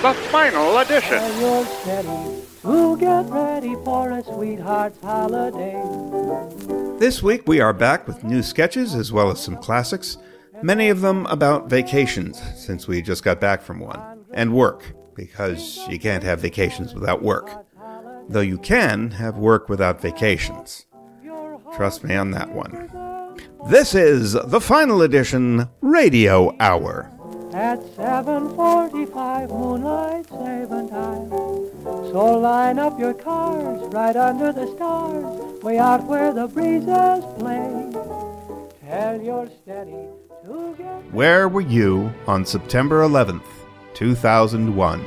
The 0.00 0.14
final 0.30 0.78
edition. 0.78 1.18
You're 1.40 1.66
steady 1.66 2.42
to 2.62 2.96
get 2.98 3.28
ready 3.30 3.74
for 3.84 4.12
a 4.12 4.22
sweetheart's 4.22 5.00
holiday. 5.00 5.74
This 7.00 7.20
week 7.20 7.48
we 7.48 7.60
are 7.60 7.72
back 7.72 8.06
with 8.06 8.22
new 8.22 8.44
sketches 8.44 8.94
as 8.94 9.10
well 9.10 9.28
as 9.32 9.40
some 9.40 9.56
classics, 9.56 10.16
many 10.62 10.88
of 10.88 11.00
them 11.00 11.26
about 11.26 11.68
vacations, 11.68 12.40
since 12.54 12.86
we 12.86 13.02
just 13.02 13.24
got 13.24 13.40
back 13.40 13.60
from 13.60 13.80
one, 13.80 14.24
and 14.32 14.54
work, 14.54 14.84
because 15.16 15.80
you 15.88 15.98
can't 15.98 16.22
have 16.22 16.38
vacations 16.38 16.94
without 16.94 17.20
work. 17.20 17.50
Though 18.28 18.40
you 18.40 18.58
can 18.58 19.10
have 19.10 19.36
work 19.36 19.68
without 19.68 20.00
vacations. 20.00 20.86
Trust 21.74 22.04
me 22.04 22.14
on 22.14 22.30
that 22.30 22.52
one. 22.52 22.88
This 23.68 23.96
is 23.96 24.34
the 24.34 24.60
final 24.60 25.02
edition 25.02 25.68
Radio 25.80 26.56
Hour. 26.60 27.10
At 27.54 27.80
7:45 27.96 29.48
moonlight 29.50 30.26
saving 30.28 30.88
time. 30.90 31.30
So 32.12 32.38
line 32.38 32.78
up 32.78 32.98
your 33.00 33.14
cars 33.14 33.80
right 33.92 34.14
under 34.14 34.52
the 34.52 34.66
stars, 34.76 35.62
way 35.62 35.78
out 35.78 36.04
where 36.04 36.32
the 36.32 36.46
breezes 36.46 37.24
play. 37.38 37.90
Tell 38.86 39.20
you're 39.20 39.48
steady 39.62 40.08
to 40.44 40.74
get 40.76 40.86
Where 41.12 41.48
were 41.48 41.62
you 41.62 42.12
on 42.26 42.44
September 42.44 43.02
11th, 43.02 43.42
2001? 43.94 45.00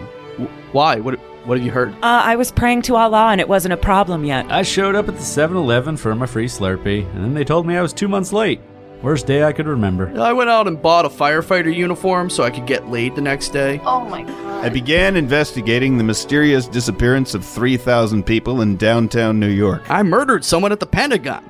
Why? 0.72 1.00
What 1.00 1.20
What 1.46 1.58
have 1.58 1.66
you 1.66 1.72
heard? 1.72 1.90
Uh, 2.02 2.22
I 2.24 2.36
was 2.36 2.52
praying 2.52 2.82
to 2.84 2.96
Allah 2.96 3.30
and 3.32 3.42
it 3.42 3.48
wasn't 3.50 3.74
a 3.74 3.78
problem 3.78 4.26
yet. 4.26 4.52
I 4.52 4.64
showed 4.64 4.96
up 4.96 5.08
at 5.08 5.16
the 5.16 5.24
7 5.24 5.56
Eleven 5.56 5.96
for 5.98 6.14
my 6.16 6.26
free 6.26 6.48
Slurpee, 6.48 7.06
and 7.14 7.24
then 7.24 7.34
they 7.34 7.44
told 7.44 7.66
me 7.68 7.78
I 7.78 7.82
was 7.82 7.94
two 7.94 8.08
months 8.08 8.34
late. 8.34 8.62
Worst 9.02 9.26
day 9.26 9.44
I 9.44 9.52
could 9.52 9.68
remember. 9.68 10.14
I 10.22 10.32
went 10.32 10.50
out 10.52 10.68
and 10.68 10.80
bought 10.80 11.06
a 11.06 11.10
firefighter 11.10 11.74
uniform 11.76 12.30
so 12.30 12.44
I 12.44 12.52
could 12.52 12.68
get 12.68 12.90
laid 12.90 13.16
the 13.16 13.22
next 13.22 13.50
day. 13.50 13.82
Oh 13.84 14.02
my 14.02 14.22
god. 14.22 14.66
I 14.66 14.70
began 14.70 15.16
investigating 15.16 15.98
the 15.98 16.04
mysterious 16.04 16.68
disappearance 16.68 17.34
of 17.34 17.44
3,000 17.44 18.24
people 18.24 18.62
in 18.62 18.78
downtown 18.78 19.40
New 19.40 19.50
York. 19.50 19.90
I 19.90 20.04
murdered 20.04 20.46
someone 20.46 20.72
at 20.72 20.80
the 20.80 20.86
Pentagon 20.86 21.44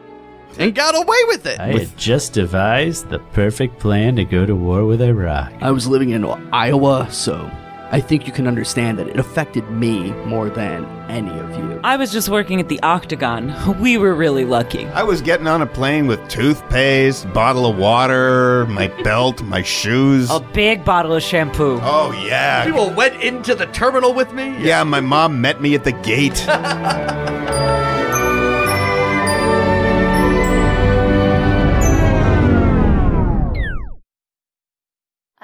and 0.57 0.73
got 0.73 0.95
away 0.95 1.17
with 1.27 1.45
it. 1.45 1.59
I 1.59 1.77
had 1.77 1.97
just 1.97 2.31
devised 2.31 3.09
the 3.09 3.19
perfect 3.19 3.79
plan 3.79 4.15
to 4.15 4.23
go 4.23 4.45
to 4.45 4.55
war 4.55 4.85
with 4.85 5.01
Iraq. 5.01 5.51
I 5.61 5.71
was 5.71 5.87
living 5.87 6.11
in 6.11 6.23
Iowa, 6.53 7.07
so 7.11 7.51
I 7.93 7.99
think 7.99 8.25
you 8.25 8.31
can 8.31 8.47
understand 8.47 8.97
that 8.99 9.09
it 9.09 9.19
affected 9.19 9.69
me 9.69 10.11
more 10.25 10.49
than 10.49 10.85
any 11.09 11.37
of 11.37 11.49
you. 11.57 11.81
I 11.83 11.97
was 11.97 12.09
just 12.09 12.29
working 12.29 12.61
at 12.61 12.69
the 12.69 12.81
Octagon. 12.81 13.53
We 13.81 13.97
were 13.97 14.13
really 14.15 14.45
lucky. 14.45 14.85
I 14.87 15.03
was 15.03 15.21
getting 15.21 15.47
on 15.47 15.61
a 15.61 15.65
plane 15.65 16.07
with 16.07 16.25
toothpaste, 16.29 17.31
bottle 17.33 17.65
of 17.65 17.77
water, 17.77 18.65
my 18.67 18.87
belt, 19.03 19.41
my 19.41 19.61
shoes. 19.61 20.29
A 20.31 20.39
big 20.39 20.85
bottle 20.85 21.15
of 21.15 21.23
shampoo. 21.23 21.79
Oh, 21.81 22.11
yeah. 22.25 22.63
People 22.63 22.91
went 22.91 23.21
into 23.21 23.55
the 23.55 23.65
terminal 23.67 24.13
with 24.13 24.31
me. 24.33 24.55
Yeah, 24.63 24.83
my 24.83 25.01
mom 25.01 25.41
met 25.41 25.61
me 25.61 25.75
at 25.75 25.83
the 25.83 25.91
gate. 25.91 26.45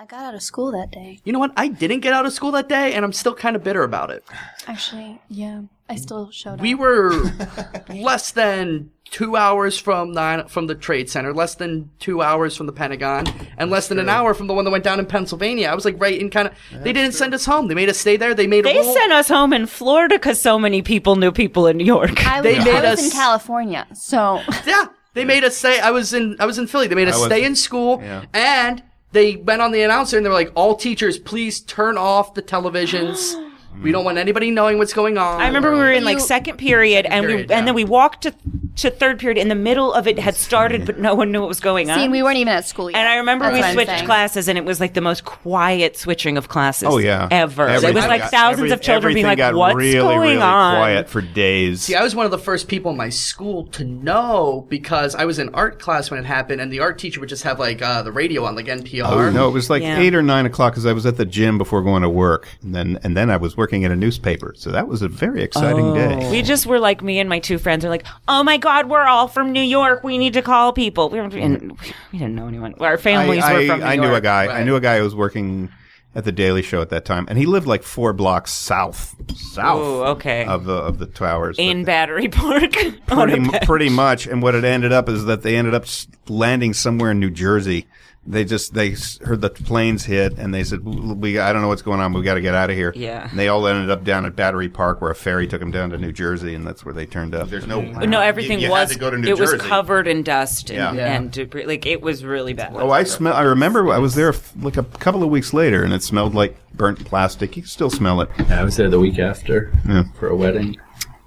got 0.07 0.23
out 0.25 0.35
of 0.35 0.41
school 0.41 0.72
that 0.72 0.91
day. 0.91 1.19
You 1.23 1.34
know 1.34 1.40
what? 1.40 1.51
I 1.57 1.68
didn't 1.68 2.00
get 2.01 2.13
out 2.13 2.25
of 2.25 2.34
school 2.34 2.51
that 2.51 2.68
day, 2.69 2.94
and 2.94 3.03
I'm 3.06 3.13
still 3.13 3.34
kind 3.35 3.56
of 3.56 3.63
bitter 3.63 3.84
about 3.84 4.09
it. 4.12 4.23
Actually, 4.68 5.19
yeah, 5.29 5.62
I 5.90 5.95
still 5.95 6.31
showed 6.31 6.59
We 6.62 6.73
up. 6.73 6.79
We 6.79 6.85
were 6.85 7.13
less 7.90 8.31
than 8.31 8.91
two 9.09 9.38
hours 9.38 9.78
from 9.79 10.13
the 10.13 10.45
from 10.50 10.68
the 10.68 10.75
Trade 10.75 11.09
Center, 11.09 11.34
less 11.34 11.56
than 11.56 11.90
two 12.00 12.22
hours 12.22 12.56
from 12.57 12.66
the 12.66 12.73
Pentagon, 12.73 13.25
and 13.57 13.69
less 13.72 13.88
than 13.88 14.00
an 14.00 14.09
hour 14.09 14.34
from 14.34 14.47
the 14.47 14.53
one 14.53 14.66
that 14.66 14.72
went 14.72 14.84
down 14.84 15.00
in 15.00 15.06
Pennsylvania. 15.06 15.68
I 15.69 15.75
was 15.75 15.85
like 15.85 16.00
right 16.00 16.19
in 16.19 16.29
kind 16.29 16.47
of. 16.50 16.53
They 16.84 16.94
didn't 16.94 17.13
send 17.13 17.34
us 17.34 17.45
home. 17.45 17.68
They 17.68 17.75
made 17.75 17.89
us 17.89 17.97
stay 17.97 18.18
there. 18.18 18.34
They 18.34 18.47
made 18.47 18.66
a 18.66 18.69
They 18.74 18.84
sent 18.84 19.12
us 19.13 19.28
home 19.29 19.53
in 19.53 19.66
Florida 19.66 20.16
because 20.16 20.41
so 20.41 20.59
many 20.59 20.81
people 20.81 21.16
knew 21.16 21.31
people 21.31 21.68
in 21.68 21.78
New 21.78 21.85
York. 21.85 22.25
I 22.28 22.41
was, 22.41 22.44
they 22.44 22.59
made 22.59 22.75
I 22.84 22.91
was 22.91 23.00
us- 23.00 23.06
in 23.06 23.12
California, 23.12 23.88
so 23.94 24.41
Yeah, 24.66 24.88
they 25.13 25.24
made 25.25 25.44
us 25.44 25.56
stay. 25.57 25.79
I 25.79 25.91
was 25.91 26.13
in 26.13 26.35
I 26.39 26.45
was 26.45 26.57
in 26.57 26.68
Philly. 26.68 26.88
They 26.88 26.95
made 26.95 27.07
us 27.07 27.16
I 27.16 27.19
was- 27.19 27.25
stay 27.28 27.44
in 27.45 27.56
school, 27.56 28.00
yeah. 28.01 28.25
and 28.34 28.84
they 29.12 29.35
went 29.35 29.62
on 29.62 29.72
the 29.72 29.81
announcer 29.81 30.18
and 30.18 30.25
they 30.25 30.29
were 30.29 30.35
like, 30.35 30.51
"All 30.56 30.75
teachers, 30.75 31.18
please 31.18 31.59
turn 31.59 31.97
off 31.97 32.34
the 32.34 32.41
televisions. 32.41 33.35
We 33.83 33.91
don't 33.91 34.05
want 34.05 34.17
anybody 34.17 34.51
knowing 34.51 34.77
what's 34.77 34.93
going 34.93 35.17
on." 35.17 35.41
I 35.41 35.47
remember 35.47 35.71
we 35.71 35.77
were 35.79 35.91
in 35.91 36.03
like 36.03 36.17
You- 36.17 36.23
second 36.23 36.57
period, 36.57 37.05
and 37.05 37.25
period, 37.25 37.47
we 37.49 37.53
yeah. 37.53 37.59
and 37.59 37.67
then 37.67 37.75
we 37.75 37.83
walked 37.83 38.23
to 38.23 38.33
to 38.77 38.89
third 38.91 39.17
period. 39.19 39.38
In 39.39 39.47
the 39.47 39.55
middle 39.55 39.91
of 39.93 40.07
it 40.07 40.19
had 40.19 40.35
started, 40.35 40.85
but 40.85 40.99
no 40.99 41.15
one 41.15 41.31
knew 41.31 41.39
what 41.39 41.47
was 41.49 41.59
going 41.59 41.89
on. 41.89 41.97
see, 41.97 42.07
we 42.09 42.21
weren't 42.21 42.38
even 42.38 42.53
at 42.53 42.65
school 42.67 42.91
yet. 42.91 42.97
and 42.99 43.07
I 43.09 43.15
remember 43.17 43.45
That's 43.45 43.55
we 43.57 43.63
I'm 43.63 43.73
switched 43.73 43.89
saying. 43.89 44.05
classes, 44.05 44.47
and 44.47 44.57
it 44.57 44.65
was 44.65 44.79
like 44.79 44.93
the 44.93 45.01
most 45.01 45.25
quiet 45.25 45.97
switching 45.97 46.38
of 46.38 46.47
classes. 46.47 46.88
Oh, 46.91 46.97
yeah. 46.99 47.27
ever. 47.31 47.67
it 47.67 47.73
was 47.73 47.83
Everything 47.85 48.09
like 48.09 48.21
got- 48.21 48.31
thousands 48.31 48.59
every- 48.65 48.71
of 48.71 48.81
children 48.81 49.13
being 49.15 49.25
everything 49.25 49.43
like, 49.45 49.53
got 49.53 49.57
"What's 49.57 49.75
really, 49.75 49.94
going 49.97 50.19
really 50.19 50.38
on?" 50.41 50.75
quiet 50.75 51.09
for 51.09 51.21
days. 51.21 51.81
See, 51.81 51.95
I 51.95 52.03
was 52.03 52.13
one 52.15 52.25
of 52.25 52.31
the 52.31 52.38
first 52.38 52.67
people 52.67 52.91
in 52.91 52.97
my 52.97 53.09
school 53.09 53.65
to 53.67 53.83
know 53.83 54.65
because 54.69 55.15
I 55.15 55.25
was 55.25 55.39
in 55.39 55.49
art 55.55 55.79
class 55.79 56.11
when 56.11 56.19
it 56.19 56.25
happened, 56.25 56.61
and 56.61 56.71
the 56.71 56.79
art 56.79 56.99
teacher 56.99 57.19
would 57.19 57.29
just 57.29 57.44
have 57.44 57.59
like 57.59 57.81
uh, 57.81 58.03
the 58.03 58.11
radio 58.11 58.45
on, 58.45 58.55
like 58.55 58.67
NPR. 58.67 59.05
Oh, 59.09 59.29
no, 59.31 59.47
it 59.47 59.51
was 59.51 59.69
like 59.69 59.81
Yeah. 59.81 59.99
eight 59.99 60.13
or 60.13 60.21
nine 60.21 60.45
o'clock 60.45 60.73
because 60.73 60.85
I 60.85 60.94
was 60.94 61.05
at 61.05 61.17
the 61.17 61.25
gym 61.25 61.57
before 61.57 61.81
going 61.81 62.03
to 62.03 62.09
work, 62.09 62.47
and 62.61 62.75
then 62.75 62.99
and 63.03 63.17
then 63.17 63.29
I 63.31 63.38
was 63.38 63.57
working 63.67 63.83
at 63.83 63.91
a 63.91 63.95
newspaper. 63.97 64.53
So 64.55 64.72
that 64.72 64.88
was 64.88 65.01
a 65.01 65.09
very 65.09 65.44
exciting 65.44 65.94
day. 65.94 66.19
Oh. 66.22 66.31
We 66.31 66.41
just 66.41 66.66
were 66.66 66.79
like 66.79 67.01
me 67.01 67.19
and 67.19 67.28
my 67.28 67.39
two 67.39 67.57
friends 67.57 67.83
are 67.83 67.89
like, 67.89 68.05
oh 68.29 68.41
my 68.41 68.55
god, 68.55 68.89
we're 68.89 69.03
all 69.03 69.28
from 69.28 69.51
New 69.51 69.61
York. 69.61 70.05
We 70.05 70.17
need 70.17 70.33
to 70.33 70.41
call 70.41 70.72
people. 70.72 71.09
We, 71.09 71.17
were, 71.17 71.25
and 71.25 71.61
mm-hmm. 71.73 71.91
we 72.13 72.19
didn't 72.19 72.35
know 72.35 72.47
anyone. 72.47 72.75
Our 72.79 72.97
families 72.97 73.44
I, 73.44 73.51
were 73.51 73.59
I, 73.59 73.67
from 73.67 73.79
New 73.81 73.85
I 73.85 73.94
York. 73.95 74.07
knew 74.07 74.16
a 74.16 74.22
guy. 74.22 74.47
I 74.47 74.63
knew 74.63 74.77
a 74.77 74.79
guy 74.79 75.00
who 75.00 75.03
was 75.03 75.16
working 75.16 75.69
at 76.16 76.23
the 76.23 76.31
Daily 76.31 76.61
Show 76.61 76.81
at 76.81 76.89
that 76.91 77.03
time, 77.03 77.25
and 77.27 77.38
he 77.38 77.45
lived 77.45 77.67
like 77.67 77.83
four 77.83 78.13
blocks 78.13 78.53
south, 78.53 79.17
south 79.35 79.81
Ooh, 79.81 80.03
okay. 80.11 80.45
of 80.45 80.63
the 80.63 80.75
of 80.75 80.97
the 80.97 81.07
towers. 81.07 81.57
in 81.59 81.83
Battery 81.83 82.29
Park. 82.29 82.72
pretty, 83.07 83.39
mu- 83.39 83.59
pretty 83.63 83.89
much. 83.89 84.27
And 84.27 84.41
what 84.41 84.56
it 84.56 84.63
ended 84.63 84.94
up 84.94 85.09
is 85.09 85.25
that 85.25 85.41
they 85.41 85.57
ended 85.57 85.73
up 85.73 85.83
landing 86.29 86.73
somewhere 86.73 87.11
in 87.11 87.19
New 87.19 87.31
Jersey. 87.31 87.85
They 88.29 88.43
just 88.43 88.73
they 88.73 88.93
heard 89.23 89.39
the 89.39 89.49
planes 89.49 90.03
hit, 90.03 90.38
and 90.38 90.53
they 90.53 90.65
said, 90.65 90.83
"We 90.83 91.39
I 91.39 91.53
don't 91.53 91.62
know 91.62 91.69
what's 91.69 91.81
going 91.81 92.01
on. 92.01 92.12
We 92.12 92.24
got 92.24 92.33
to 92.33 92.41
get 92.41 92.53
out 92.53 92.69
of 92.69 92.75
here." 92.75 92.91
Yeah. 92.94 93.29
And 93.29 93.39
they 93.39 93.47
all 93.47 93.65
ended 93.65 93.89
up 93.89 94.03
down 94.03 94.25
at 94.25 94.35
Battery 94.35 94.68
Park, 94.68 95.00
where 95.01 95.09
a 95.12 95.15
ferry 95.15 95.47
took 95.47 95.62
them 95.62 95.71
down 95.71 95.91
to 95.91 95.97
New 95.97 96.12
Jersey, 96.12 96.53
and 96.53 96.68
that's 96.68 96.83
where 96.83 96.94
they 96.94 97.06
turned 97.06 97.33
up. 97.33 97.50
There's 97.50 97.65
no 97.68 97.79
No, 97.79 98.19
everything 98.19 98.59
you, 98.59 98.68
you 98.68 98.74
had 98.74 98.81
was. 98.89 98.91
to 98.91 99.00
go 99.00 99.09
to 99.09 99.18
New 99.18 99.29
it 99.29 99.39
was 99.39 99.53
covered 99.53 100.07
in 100.07 100.24
dust 100.24 100.69
and, 100.69 100.77
Yeah. 100.77 100.94
Yeah. 100.94 101.13
and 101.15 101.31
debris. 101.31 101.65
like 101.68 101.85
it 101.85 102.01
was 102.01 102.25
really 102.25 102.51
bad. 102.51 102.74
Oh, 102.75 102.91
I 102.91 103.03
smell. 103.03 103.33
I 103.33 103.44
remember 103.44 103.94
I 103.94 103.97
was 103.97 104.15
there 104.15 104.33
like 104.62 104.75
a 104.75 104.83
couple 104.83 105.23
of 105.23 105.30
weeks 105.30 105.53
later, 105.53 105.83
and 105.83 105.94
it 105.94 106.03
smelled 106.03 106.35
like 106.35 106.57
burnt 106.73 107.06
plastic. 107.06 107.56
You 107.56 107.63
can 107.63 107.69
still 107.69 107.89
smell 107.89 108.19
it. 108.19 108.30
Yeah, 108.50 108.59
I 108.59 108.63
was 108.65 108.75
there 108.75 108.89
the 108.89 109.00
week 109.00 109.19
after 109.19 109.71
Yeah. 109.88 110.03
for 110.19 110.27
a 110.27 110.35
wedding. 110.35 110.75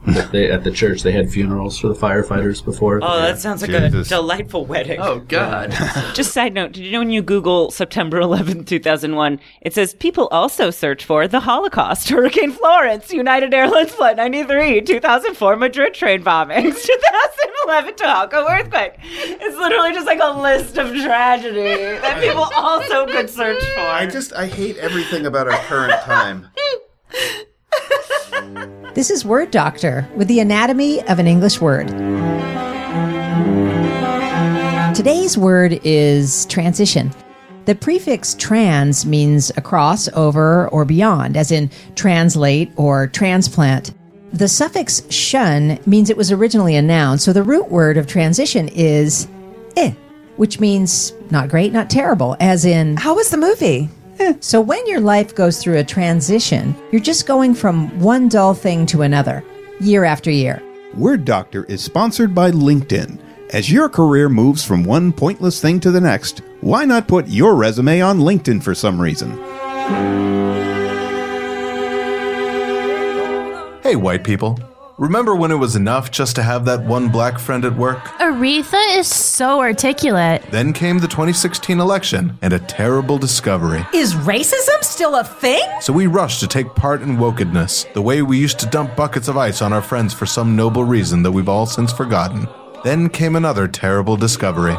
That 0.07 0.33
they, 0.33 0.51
at 0.51 0.65
the 0.65 0.71
church, 0.71 1.03
they 1.03 1.13
had 1.13 1.31
funerals 1.31 1.79
for 1.79 1.89
the 1.89 1.95
firefighters 1.95 2.65
before. 2.65 3.01
Oh, 3.03 3.21
that 3.21 3.39
sounds 3.39 3.61
like 3.61 3.71
Jesus. 3.71 4.07
a 4.07 4.09
delightful 4.09 4.65
wedding. 4.65 4.99
Oh 5.01 5.21
God! 5.21 5.71
Just 6.15 6.33
side 6.33 6.55
note, 6.55 6.73
did 6.73 6.85
you 6.85 6.93
know 6.93 7.01
when 7.01 7.11
you 7.11 7.21
Google 7.23 7.71
September 7.71 8.21
11th, 8.21 8.67
2001, 8.67 9.41
it 9.61 9.75
says 9.75 9.95
people 9.95 10.29
also 10.29 10.71
search 10.71 11.05
for 11.05 11.29
the 11.29 11.41
Holocaust, 11.41 12.09
Hurricane 12.09 12.53
Florence, 12.53 13.13
United 13.13 13.53
Airlines 13.53 13.91
Flight 13.91 14.17
93, 14.17 14.81
2004 14.81 15.57
Madrid 15.57 15.93
train 15.93 16.23
bombings, 16.25 16.83
2011 16.83 17.95
Tohoku 17.95 18.51
earthquake. 18.51 18.95
It's 19.03 19.57
literally 19.57 19.93
just 19.93 20.07
like 20.07 20.21
a 20.23 20.41
list 20.41 20.79
of 20.79 20.95
tragedy 20.95 21.75
that 21.75 22.23
people 22.23 22.49
also 22.57 23.07
could 23.07 23.29
search 23.29 23.63
for. 23.75 23.81
I 23.81 24.07
just 24.07 24.33
I 24.33 24.47
hate 24.47 24.79
everything 24.79 25.27
about 25.27 25.47
our 25.47 25.59
current 25.65 26.01
time. 26.03 26.49
This 28.95 29.11
is 29.11 29.25
Word 29.25 29.51
Doctor 29.51 30.09
with 30.17 30.29
the 30.29 30.41
anatomy 30.41 31.01
of 31.09 31.19
an 31.19 31.27
English 31.27 31.61
word. 31.61 31.89
Today's 34.95 35.39
word 35.39 35.81
is 35.85 36.45
transition. 36.47 37.11
The 37.67 37.75
prefix 37.75 38.35
trans 38.35 39.07
means 39.07 39.51
across, 39.57 40.09
over, 40.09 40.69
or 40.69 40.85
beyond, 40.85 41.37
as 41.37 41.53
in 41.53 41.71
translate 41.95 42.73
or 42.77 43.07
transplant. 43.07 43.95
The 44.33 44.49
suffix 44.49 45.03
shun 45.11 45.79
means 45.87 46.11
it 46.11 46.17
was 46.17 46.33
originally 46.33 46.75
a 46.77 46.83
noun, 46.83 47.19
so 47.19 47.33
the 47.33 47.43
root 47.43 47.71
word 47.71 47.97
of 47.97 48.07
transition 48.07 48.69
is 48.69 49.29
eh, 49.77 49.93
which 50.37 50.59
means 50.59 51.13
not 51.31 51.49
great, 51.49 51.73
not 51.73 51.91
terrible, 51.91 52.37
as 52.41 52.65
in. 52.65 52.97
How 52.97 53.15
was 53.15 53.31
the 53.31 53.37
movie? 53.37 53.89
Eh. 54.21 54.35
So 54.41 54.61
when 54.61 54.87
your 54.87 55.01
life 55.01 55.35
goes 55.35 55.59
through 55.59 55.79
a 55.79 55.85
transition, 55.85 56.75
you're 56.93 57.01
just 57.01 57.27
going 57.27 57.55
from 57.55 57.99
one 58.01 58.29
dull 58.29 58.55
thing 58.55 58.85
to 58.87 59.03
another, 59.03 59.43
year 59.81 60.05
after 60.05 60.31
year. 60.31 60.63
Word 60.95 61.25
Doctor 61.25 61.65
is 61.65 61.83
sponsored 61.83 62.35
by 62.35 62.51
LinkedIn. 62.51 63.19
As 63.53 63.73
your 63.73 63.89
career 63.89 64.29
moves 64.29 64.65
from 64.65 64.85
one 64.85 65.13
pointless 65.13 65.61
thing 65.61 65.81
to 65.81 65.91
the 65.91 66.01
next, 66.01 66.43
why 66.61 66.85
not 66.85 67.09
put 67.09 67.29
your 67.29 67.55
resume 67.55 68.01
on 68.01 68.21
LinkedIn 68.21 68.63
for 68.63 68.75
some 68.75 69.01
reason? 69.01 69.31
Hey, 73.83 73.97
white 73.97 74.23
people. 74.23 74.59
Remember 75.01 75.35
when 75.35 75.51
it 75.51 75.55
was 75.55 75.77
enough 75.77 76.11
just 76.11 76.37
to 76.37 76.43
have 76.43 76.67
that 76.67 76.85
one 76.85 77.09
black 77.09 77.39
friend 77.39 77.65
at 77.65 77.75
work? 77.75 78.05
Aretha 78.19 78.99
is 78.99 79.09
so 79.09 79.59
articulate. 79.59 80.43
Then 80.51 80.75
came 80.75 80.99
the 80.99 81.09
2016 81.09 81.81
election 81.81 82.39
and 82.43 82.53
a 82.53 82.59
terrible 82.59 83.17
discovery. 83.17 83.83
Is 83.95 84.13
racism 84.13 84.85
still 84.85 85.17
a 85.17 85.25
thing? 85.25 85.63
So 85.81 85.95
we 85.95 86.07
rushed 86.07 86.41
to 86.41 86.47
take 86.47 86.75
part 86.75 87.01
in 87.01 87.17
wokedness, 87.17 87.91
the 87.95 88.03
way 88.03 88.21
we 88.21 88.39
used 88.39 88.59
to 88.59 88.67
dump 88.67 88.95
buckets 88.95 89.27
of 89.27 89.39
ice 89.39 89.63
on 89.63 89.73
our 89.73 89.81
friends 89.81 90.13
for 90.13 90.27
some 90.27 90.55
noble 90.55 90.85
reason 90.85 91.23
that 91.23 91.33
we've 91.33 91.49
all 91.49 91.65
since 91.65 91.95
forgotten. 91.95 92.47
Then 92.85 93.09
came 93.09 93.37
another 93.37 93.69
terrible 93.69 94.19
discovery. 94.19 94.77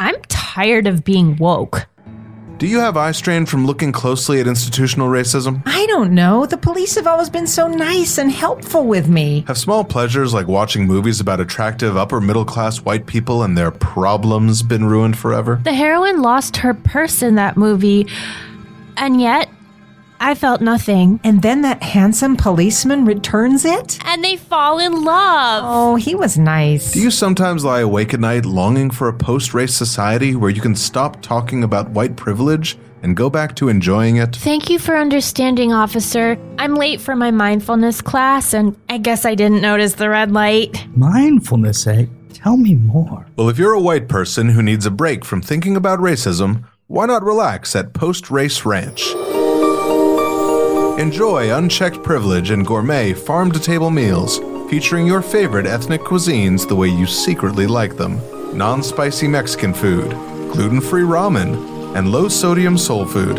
I'm 0.00 0.20
tired 0.26 0.88
of 0.88 1.04
being 1.04 1.36
woke. 1.36 1.86
Do 2.60 2.66
you 2.66 2.78
have 2.80 2.98
eye 2.98 3.12
strain 3.12 3.46
from 3.46 3.64
looking 3.64 3.90
closely 3.90 4.38
at 4.38 4.46
institutional 4.46 5.08
racism? 5.08 5.62
I 5.64 5.86
don't 5.86 6.14
know. 6.14 6.44
The 6.44 6.58
police 6.58 6.94
have 6.96 7.06
always 7.06 7.30
been 7.30 7.46
so 7.46 7.66
nice 7.66 8.18
and 8.18 8.30
helpful 8.30 8.86
with 8.86 9.08
me. 9.08 9.44
Have 9.46 9.56
small 9.56 9.82
pleasures 9.82 10.34
like 10.34 10.46
watching 10.46 10.86
movies 10.86 11.20
about 11.20 11.40
attractive 11.40 11.96
upper 11.96 12.20
middle 12.20 12.44
class 12.44 12.82
white 12.82 13.06
people 13.06 13.44
and 13.44 13.56
their 13.56 13.70
problems 13.70 14.62
been 14.62 14.84
ruined 14.84 15.16
forever? 15.16 15.58
The 15.64 15.72
heroine 15.72 16.20
lost 16.20 16.58
her 16.58 16.74
purse 16.74 17.22
in 17.22 17.36
that 17.36 17.56
movie, 17.56 18.06
and 18.98 19.22
yet 19.22 19.48
I 20.22 20.34
felt 20.34 20.60
nothing. 20.60 21.18
And 21.24 21.40
then 21.40 21.62
that 21.62 21.82
handsome 21.82 22.36
policeman 22.36 23.06
returns 23.06 23.64
it? 23.64 23.98
And 24.04 24.22
they 24.22 24.36
fall 24.36 24.78
in 24.78 25.02
love. 25.02 25.64
Oh, 25.66 25.96
he 25.96 26.14
was 26.14 26.36
nice. 26.36 26.92
Do 26.92 27.00
you 27.00 27.10
sometimes 27.10 27.64
lie 27.64 27.80
awake 27.80 28.12
at 28.12 28.20
night 28.20 28.44
longing 28.44 28.90
for 28.90 29.08
a 29.08 29.14
post 29.14 29.54
race 29.54 29.74
society 29.74 30.36
where 30.36 30.50
you 30.50 30.60
can 30.60 30.76
stop 30.76 31.22
talking 31.22 31.64
about 31.64 31.88
white 31.90 32.16
privilege 32.16 32.76
and 33.02 33.16
go 33.16 33.30
back 33.30 33.56
to 33.56 33.70
enjoying 33.70 34.16
it? 34.16 34.36
Thank 34.36 34.68
you 34.68 34.78
for 34.78 34.94
understanding, 34.94 35.72
officer. 35.72 36.38
I'm 36.58 36.74
late 36.74 37.00
for 37.00 37.16
my 37.16 37.30
mindfulness 37.30 38.02
class, 38.02 38.52
and 38.52 38.76
I 38.90 38.98
guess 38.98 39.24
I 39.24 39.34
didn't 39.34 39.62
notice 39.62 39.94
the 39.94 40.10
red 40.10 40.32
light. 40.32 40.86
Mindfulness, 40.94 41.86
eh? 41.86 42.04
Tell 42.34 42.58
me 42.58 42.74
more. 42.74 43.26
Well, 43.36 43.48
if 43.48 43.58
you're 43.58 43.72
a 43.72 43.80
white 43.80 44.08
person 44.08 44.50
who 44.50 44.62
needs 44.62 44.84
a 44.84 44.90
break 44.90 45.24
from 45.24 45.40
thinking 45.40 45.76
about 45.76 45.98
racism, 45.98 46.64
why 46.88 47.06
not 47.06 47.22
relax 47.22 47.74
at 47.74 47.94
Post 47.94 48.30
Race 48.30 48.66
Ranch? 48.66 49.14
Enjoy 51.00 51.56
unchecked 51.56 52.02
privilege 52.02 52.50
and 52.50 52.66
gourmet 52.66 53.14
farm 53.14 53.50
to 53.52 53.58
table 53.58 53.90
meals 53.90 54.38
featuring 54.68 55.06
your 55.06 55.22
favorite 55.22 55.64
ethnic 55.64 56.02
cuisines 56.02 56.68
the 56.68 56.76
way 56.76 56.88
you 56.88 57.06
secretly 57.06 57.66
like 57.66 57.96
them 57.96 58.20
non 58.54 58.82
spicy 58.82 59.26
Mexican 59.26 59.72
food, 59.72 60.10
gluten 60.52 60.78
free 60.78 61.00
ramen, 61.02 61.96
and 61.96 62.12
low 62.12 62.28
sodium 62.28 62.76
soul 62.76 63.06
food. 63.06 63.38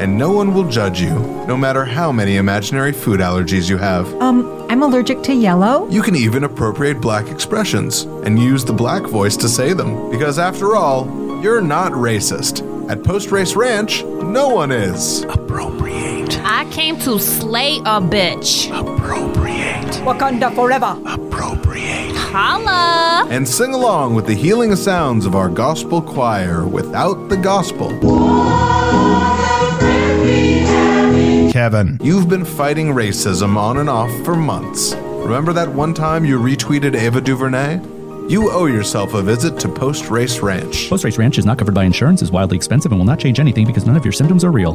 And 0.00 0.18
no 0.18 0.32
one 0.32 0.52
will 0.52 0.68
judge 0.68 1.00
you, 1.00 1.14
no 1.46 1.56
matter 1.56 1.84
how 1.84 2.10
many 2.10 2.38
imaginary 2.38 2.92
food 2.92 3.20
allergies 3.20 3.70
you 3.70 3.76
have. 3.76 4.12
Um, 4.20 4.66
I'm 4.68 4.82
allergic 4.82 5.22
to 5.22 5.32
yellow. 5.32 5.88
You 5.88 6.02
can 6.02 6.16
even 6.16 6.42
appropriate 6.42 7.00
black 7.00 7.28
expressions 7.28 8.02
and 8.02 8.36
use 8.36 8.64
the 8.64 8.72
black 8.72 9.04
voice 9.04 9.36
to 9.36 9.48
say 9.48 9.74
them. 9.74 10.10
Because 10.10 10.40
after 10.40 10.74
all, 10.74 11.06
you're 11.40 11.60
not 11.60 11.92
racist. 11.92 12.75
At 12.88 13.02
Post 13.02 13.32
Race 13.32 13.56
Ranch, 13.56 14.04
no 14.04 14.48
one 14.48 14.70
is. 14.70 15.24
Appropriate. 15.24 16.38
I 16.44 16.70
came 16.70 16.96
to 17.00 17.18
slay 17.18 17.78
a 17.78 18.00
bitch. 18.00 18.68
Appropriate. 18.70 19.90
Wakanda 20.06 20.54
forever. 20.54 20.96
Appropriate. 21.04 22.14
Holla! 22.14 23.26
And 23.28 23.48
sing 23.48 23.74
along 23.74 24.14
with 24.14 24.26
the 24.26 24.34
healing 24.34 24.76
sounds 24.76 25.26
of 25.26 25.34
our 25.34 25.48
gospel 25.48 26.00
choir 26.00 26.64
without 26.64 27.28
the 27.28 27.36
gospel. 27.36 27.88
Kevin. 31.50 31.98
You've 32.00 32.28
been 32.28 32.44
fighting 32.44 32.88
racism 32.88 33.56
on 33.56 33.78
and 33.78 33.88
off 33.90 34.12
for 34.24 34.36
months. 34.36 34.94
Remember 34.94 35.52
that 35.54 35.68
one 35.68 35.92
time 35.92 36.24
you 36.24 36.38
retweeted 36.38 36.94
Ava 36.94 37.20
DuVernay? 37.20 37.95
You 38.28 38.50
owe 38.50 38.66
yourself 38.66 39.14
a 39.14 39.22
visit 39.22 39.56
to 39.60 39.68
Post 39.68 40.10
Race 40.10 40.40
Ranch. 40.40 40.88
Post 40.90 41.04
Race 41.04 41.16
Ranch 41.16 41.38
is 41.38 41.46
not 41.46 41.58
covered 41.58 41.74
by 41.74 41.84
insurance, 41.84 42.22
is 42.22 42.32
wildly 42.32 42.56
expensive, 42.56 42.90
and 42.90 42.98
will 42.98 43.06
not 43.06 43.20
change 43.20 43.38
anything 43.38 43.68
because 43.68 43.86
none 43.86 43.96
of 43.96 44.04
your 44.04 44.10
symptoms 44.10 44.42
are 44.42 44.50
real. 44.50 44.72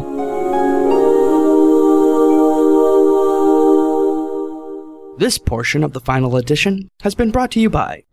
This 5.17 5.37
portion 5.37 5.83
of 5.83 5.91
the 5.91 5.99
final 5.99 6.37
edition 6.37 6.89
has 7.01 7.13
been 7.13 7.29
brought 7.29 7.51
to 7.51 7.59
you 7.59 7.69
by 7.69 8.05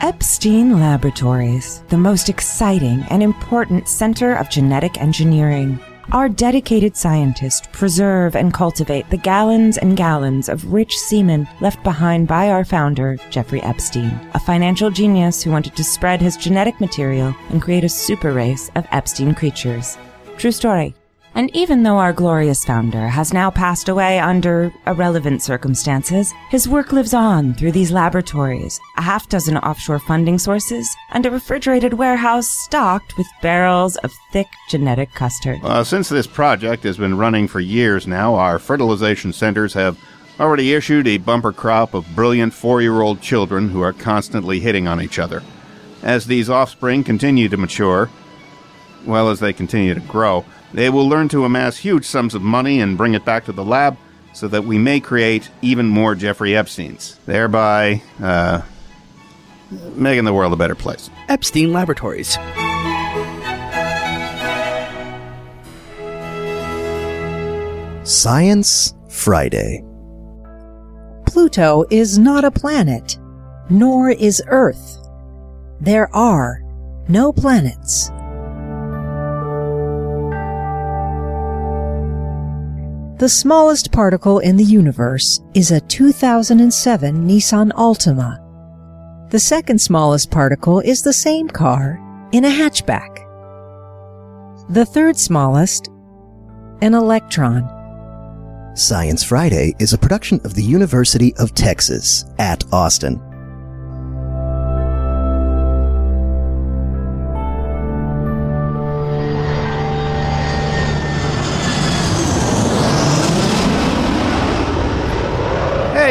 Epstein 0.00 0.80
Laboratories, 0.80 1.82
the 1.88 1.98
most 1.98 2.30
exciting 2.30 3.04
and 3.10 3.22
important 3.22 3.88
center 3.88 4.36
of 4.36 4.48
genetic 4.48 4.98
engineering. 5.02 5.78
Our 6.12 6.30
dedicated 6.30 6.96
scientists 6.96 7.68
preserve 7.70 8.34
and 8.34 8.54
cultivate 8.54 9.10
the 9.10 9.18
gallons 9.18 9.76
and 9.76 9.94
gallons 9.94 10.48
of 10.48 10.72
rich 10.72 10.96
semen 10.96 11.46
left 11.60 11.82
behind 11.84 12.26
by 12.26 12.48
our 12.48 12.64
founder, 12.64 13.18
Jeffrey 13.28 13.62
Epstein, 13.62 14.18
a 14.32 14.40
financial 14.40 14.90
genius 14.90 15.42
who 15.42 15.50
wanted 15.50 15.76
to 15.76 15.84
spread 15.84 16.22
his 16.22 16.38
genetic 16.38 16.80
material 16.80 17.36
and 17.50 17.60
create 17.60 17.84
a 17.84 17.90
super 17.90 18.32
race 18.32 18.70
of 18.74 18.86
Epstein 18.90 19.34
creatures. 19.34 19.98
True 20.38 20.52
story. 20.52 20.94
And 21.34 21.54
even 21.54 21.82
though 21.82 21.98
our 21.98 22.12
glorious 22.12 22.64
founder 22.64 23.08
has 23.08 23.32
now 23.32 23.50
passed 23.50 23.88
away 23.88 24.18
under 24.18 24.72
irrelevant 24.86 25.42
circumstances, 25.42 26.32
his 26.50 26.68
work 26.68 26.92
lives 26.92 27.14
on 27.14 27.54
through 27.54 27.72
these 27.72 27.92
laboratories, 27.92 28.80
a 28.96 29.02
half 29.02 29.28
dozen 29.28 29.56
offshore 29.58 30.00
funding 30.00 30.38
sources, 30.38 30.88
and 31.12 31.24
a 31.26 31.30
refrigerated 31.30 31.94
warehouse 31.94 32.48
stocked 32.48 33.16
with 33.16 33.26
barrels 33.42 33.96
of 33.98 34.12
thick 34.32 34.48
genetic 34.68 35.12
custard. 35.14 35.58
Uh, 35.62 35.84
since 35.84 36.08
this 36.08 36.26
project 36.26 36.82
has 36.82 36.96
been 36.96 37.16
running 37.16 37.46
for 37.46 37.60
years 37.60 38.06
now, 38.06 38.34
our 38.34 38.58
fertilization 38.58 39.32
centers 39.32 39.74
have 39.74 39.98
already 40.40 40.72
issued 40.72 41.06
a 41.06 41.18
bumper 41.18 41.52
crop 41.52 41.94
of 41.94 42.14
brilliant 42.14 42.54
four 42.54 42.80
year 42.80 43.00
old 43.00 43.20
children 43.20 43.68
who 43.70 43.80
are 43.80 43.92
constantly 43.92 44.60
hitting 44.60 44.86
on 44.86 45.02
each 45.02 45.18
other. 45.18 45.42
As 46.02 46.26
these 46.26 46.48
offspring 46.48 47.02
continue 47.02 47.48
to 47.48 47.56
mature, 47.56 48.08
well 49.04 49.30
as 49.30 49.40
they 49.40 49.52
continue 49.52 49.94
to 49.94 50.00
grow, 50.00 50.44
they 50.72 50.90
will 50.90 51.08
learn 51.08 51.28
to 51.28 51.44
amass 51.44 51.78
huge 51.78 52.04
sums 52.04 52.34
of 52.34 52.42
money 52.42 52.80
and 52.80 52.96
bring 52.96 53.14
it 53.14 53.24
back 53.24 53.44
to 53.46 53.52
the 53.52 53.64
lab 53.64 53.96
so 54.32 54.48
that 54.48 54.64
we 54.64 54.78
may 54.78 55.00
create 55.00 55.50
even 55.62 55.88
more 55.88 56.14
Jeffrey 56.14 56.50
Epsteins, 56.50 57.16
thereby, 57.24 58.02
uh, 58.22 58.62
making 59.94 60.24
the 60.24 60.32
world 60.32 60.52
a 60.52 60.56
better 60.56 60.74
place. 60.74 61.10
Epstein 61.28 61.72
Laboratories. 61.72 62.38
Science 68.08 68.94
Friday. 69.10 69.84
Pluto 71.26 71.84
is 71.90 72.18
not 72.18 72.44
a 72.44 72.50
planet, 72.50 73.18
nor 73.68 74.10
is 74.10 74.42
Earth. 74.46 74.98
There 75.80 76.14
are 76.14 76.62
no 77.08 77.32
planets. 77.32 78.10
The 83.18 83.28
smallest 83.28 83.90
particle 83.90 84.38
in 84.38 84.56
the 84.56 84.62
universe 84.62 85.40
is 85.52 85.72
a 85.72 85.80
2007 85.80 87.26
Nissan 87.26 87.72
Altima. 87.72 88.38
The 89.32 89.40
second 89.40 89.80
smallest 89.80 90.30
particle 90.30 90.78
is 90.78 91.02
the 91.02 91.12
same 91.12 91.48
car 91.48 91.98
in 92.30 92.44
a 92.44 92.48
hatchback. 92.48 93.16
The 94.68 94.86
third 94.86 95.16
smallest, 95.16 95.88
an 96.80 96.94
electron. 96.94 97.68
Science 98.76 99.24
Friday 99.24 99.74
is 99.80 99.92
a 99.92 99.98
production 99.98 100.40
of 100.44 100.54
the 100.54 100.62
University 100.62 101.34
of 101.38 101.56
Texas 101.56 102.24
at 102.38 102.62
Austin. 102.72 103.20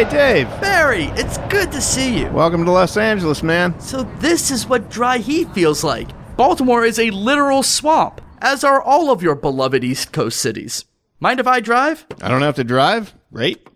Dave. 0.10 0.48
Barry, 0.62 1.06
it's 1.16 1.38
good 1.50 1.72
to 1.72 1.82
see 1.82 2.20
you. 2.20 2.30
Welcome 2.32 2.64
to 2.66 2.72
Los 2.72 2.96
Angeles, 2.98 3.44
man. 3.44 3.78
So 3.80 4.04
this 4.20 4.52
is 4.52 4.68
what 4.68 4.90
dry 4.90 5.18
heat 5.18 5.54
feels 5.54 5.84
like. 5.84 6.08
Baltimore 6.38 6.86
is 6.86 6.98
a 7.00 7.10
literal 7.12 7.64
swamp, 7.64 8.22
as 8.40 8.64
are 8.64 8.82
all 8.82 9.12
of 9.12 9.22
your 9.22 9.36
beloved 9.36 9.84
East 9.84 10.12
Coast 10.14 10.40
cities. 10.40 10.86
Mind 11.20 11.40
if 11.40 11.48
I 11.48 11.60
drive? 11.60 12.06
I 12.22 12.30
don't 12.30 12.42
have 12.42 12.56
to 12.56 12.64
drive. 12.64 13.14
Great. 13.34 13.68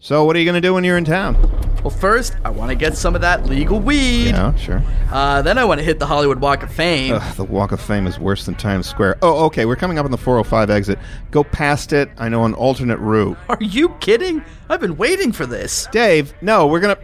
So, 0.00 0.24
what 0.24 0.36
are 0.36 0.38
you 0.38 0.44
going 0.44 0.60
to 0.60 0.66
do 0.66 0.74
when 0.74 0.84
you're 0.84 0.96
in 0.96 1.04
town? 1.04 1.34
Well, 1.82 1.90
first, 1.90 2.36
I 2.44 2.50
want 2.50 2.70
to 2.70 2.74
get 2.74 2.96
some 2.96 3.14
of 3.14 3.20
that 3.20 3.46
legal 3.46 3.78
weed. 3.78 4.30
Yeah, 4.30 4.54
sure. 4.56 4.82
Uh, 5.10 5.42
then 5.42 5.58
I 5.58 5.64
want 5.64 5.78
to 5.78 5.84
hit 5.84 5.98
the 5.98 6.06
Hollywood 6.06 6.40
Walk 6.40 6.62
of 6.62 6.72
Fame. 6.72 7.14
Ugh, 7.14 7.36
the 7.36 7.44
Walk 7.44 7.72
of 7.72 7.80
Fame 7.80 8.06
is 8.06 8.18
worse 8.18 8.44
than 8.46 8.56
Times 8.56 8.86
Square. 8.86 9.18
Oh, 9.22 9.46
okay. 9.46 9.64
We're 9.64 9.76
coming 9.76 9.98
up 9.98 10.04
on 10.04 10.10
the 10.10 10.18
405 10.18 10.70
exit. 10.70 10.98
Go 11.30 11.44
past 11.44 11.92
it. 11.92 12.10
I 12.18 12.28
know 12.28 12.44
an 12.44 12.54
alternate 12.54 12.98
route. 12.98 13.38
Are 13.48 13.58
you 13.60 13.90
kidding? 14.00 14.44
I've 14.68 14.80
been 14.80 14.96
waiting 14.96 15.32
for 15.32 15.46
this. 15.46 15.86
Dave, 15.92 16.34
no, 16.42 16.66
we're 16.66 16.80
going 16.80 16.96
to 16.96 17.02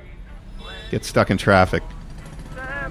get 0.90 1.04
stuck 1.04 1.31
in 1.31 1.38
traffic. 1.38 1.83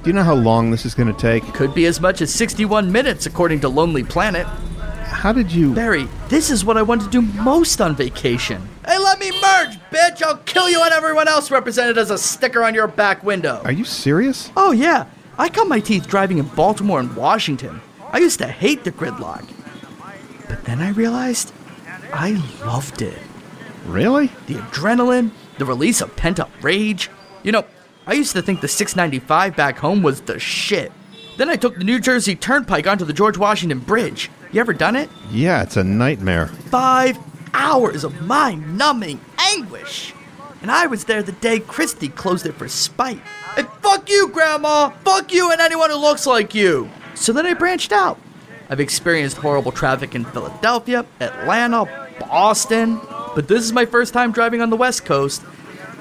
Do 0.04 0.10
you 0.10 0.14
know 0.14 0.24
how 0.24 0.36
long 0.36 0.72
this 0.72 0.86
is 0.86 0.96
going 0.96 1.14
to 1.14 1.20
take? 1.20 1.44
Could 1.54 1.74
be 1.74 1.86
as 1.86 2.02
much 2.02 2.22
as 2.22 2.34
61 2.34 2.92
minutes, 2.92 3.26
according 3.26 3.62
to 3.62 3.70
Lonely 3.70 4.04
Planet. 4.04 4.46
How 4.46 5.32
did 5.32 5.52
you. 5.52 5.74
Barry, 5.74 6.10
this 6.28 6.50
is 6.50 6.66
what 6.66 6.76
I 6.76 6.82
want 6.82 7.02
to 7.04 7.10
do 7.10 7.22
most 7.22 7.80
on 7.80 7.96
vacation. 7.96 8.68
Hey, 8.86 8.98
let 8.98 9.20
me 9.20 9.32
merge, 9.32 9.80
bitch! 9.92 10.22
I'll 10.22 10.38
kill 10.38 10.70
you 10.70 10.82
and 10.84 10.94
everyone 10.94 11.28
else 11.28 11.50
represented 11.50 11.98
as 11.98 12.12
a 12.12 12.18
sticker 12.18 12.64
on 12.64 12.74
your 12.74 12.88
back 12.88 13.24
window. 13.24 13.62
Are 13.64 13.72
you 13.72 13.86
serious? 13.86 14.52
Oh, 14.58 14.72
yeah. 14.72 15.06
I 15.38 15.50
cut 15.50 15.68
my 15.68 15.80
teeth 15.80 16.08
driving 16.08 16.38
in 16.38 16.46
Baltimore 16.48 17.00
and 17.00 17.16
Washington. 17.16 17.82
I 18.12 18.20
used 18.20 18.40
to 18.40 18.48
hate 18.48 18.84
the 18.84 18.92
gridlock. 18.92 19.48
But 20.50 20.66
then 20.66 20.82
I 20.82 20.90
realized 20.90 21.54
I 22.14 22.32
loved 22.64 23.02
it. 23.02 23.18
Really? 23.86 24.28
The 24.48 24.56
adrenaline, 24.56 25.32
the 25.58 25.66
release 25.66 26.02
of 26.02 26.16
pent 26.16 26.40
up 26.40 26.52
rage. 26.62 27.10
You 27.42 27.54
know, 27.54 27.66
I 28.06 28.14
used 28.14 28.34
to 28.34 28.42
think 28.42 28.62
the 28.62 28.68
695 28.68 29.56
back 29.56 29.78
home 29.78 30.04
was 30.04 30.22
the 30.22 30.40
shit. 30.40 30.92
Then 31.38 31.50
I 31.50 31.56
took 31.56 31.78
the 31.78 31.84
New 31.84 32.00
Jersey 32.00 32.36
Turnpike 32.36 32.86
onto 32.86 33.06
the 33.06 33.14
George 33.14 33.38
Washington 33.38 33.80
Bridge. 33.80 34.30
You 34.52 34.60
ever 34.60 34.74
done 34.74 34.96
it? 34.96 35.10
Yeah, 35.32 35.64
it's 35.64 35.78
a 35.78 35.84
nightmare. 35.84 36.48
Five 36.48 37.18
hours 37.54 38.04
of 38.04 38.22
mind 38.22 38.78
numbing 38.78 39.20
anguish. 39.38 40.14
And 40.62 40.72
I 40.72 40.88
was 40.88 41.06
there 41.06 41.22
the 41.22 41.34
day 41.34 41.60
Christie 41.60 42.10
closed 42.10 42.46
it 42.46 42.54
for 42.54 42.70
spite. 42.70 43.22
And 43.58 43.68
fuck 43.82 44.10
you, 44.10 44.30
Grandma! 44.30 44.90
Fuck 45.04 45.34
you 45.34 45.52
and 45.52 45.60
anyone 45.60 45.90
who 45.90 45.98
looks 45.98 46.26
like 46.26 46.56
you! 46.56 46.90
So 47.16 47.34
then 47.34 47.46
I 47.46 47.54
branched 47.54 47.92
out. 47.92 48.20
I've 48.70 48.80
experienced 48.80 49.38
horrible 49.38 49.72
traffic 49.72 50.16
in 50.16 50.26
Philadelphia, 50.26 51.06
Atlanta, 51.20 51.86
Boston, 52.20 53.00
but 53.36 53.48
this 53.48 53.64
is 53.64 53.74
my 53.74 53.86
first 53.86 54.14
time 54.14 54.32
driving 54.32 54.62
on 54.62 54.70
the 54.70 54.78
West 54.78 55.06
Coast. 55.06 55.44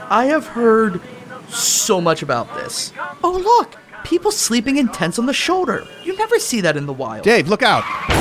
I 0.09 0.27
have 0.27 0.47
heard 0.47 1.01
so 1.49 2.01
much 2.01 2.23
about 2.23 2.55
this. 2.55 2.93
Oh, 3.25 3.33
look! 3.33 3.77
People 4.05 4.31
sleeping 4.31 4.77
in 4.77 4.89
tents 4.89 5.19
on 5.19 5.27
the 5.27 5.33
shoulder. 5.33 5.87
You 6.05 6.17
never 6.17 6.39
see 6.39 6.61
that 6.61 6.77
in 6.77 6.87
the 6.87 6.93
wild. 6.93 7.25
Dave, 7.25 7.49
look 7.49 7.63
out! 7.63 8.12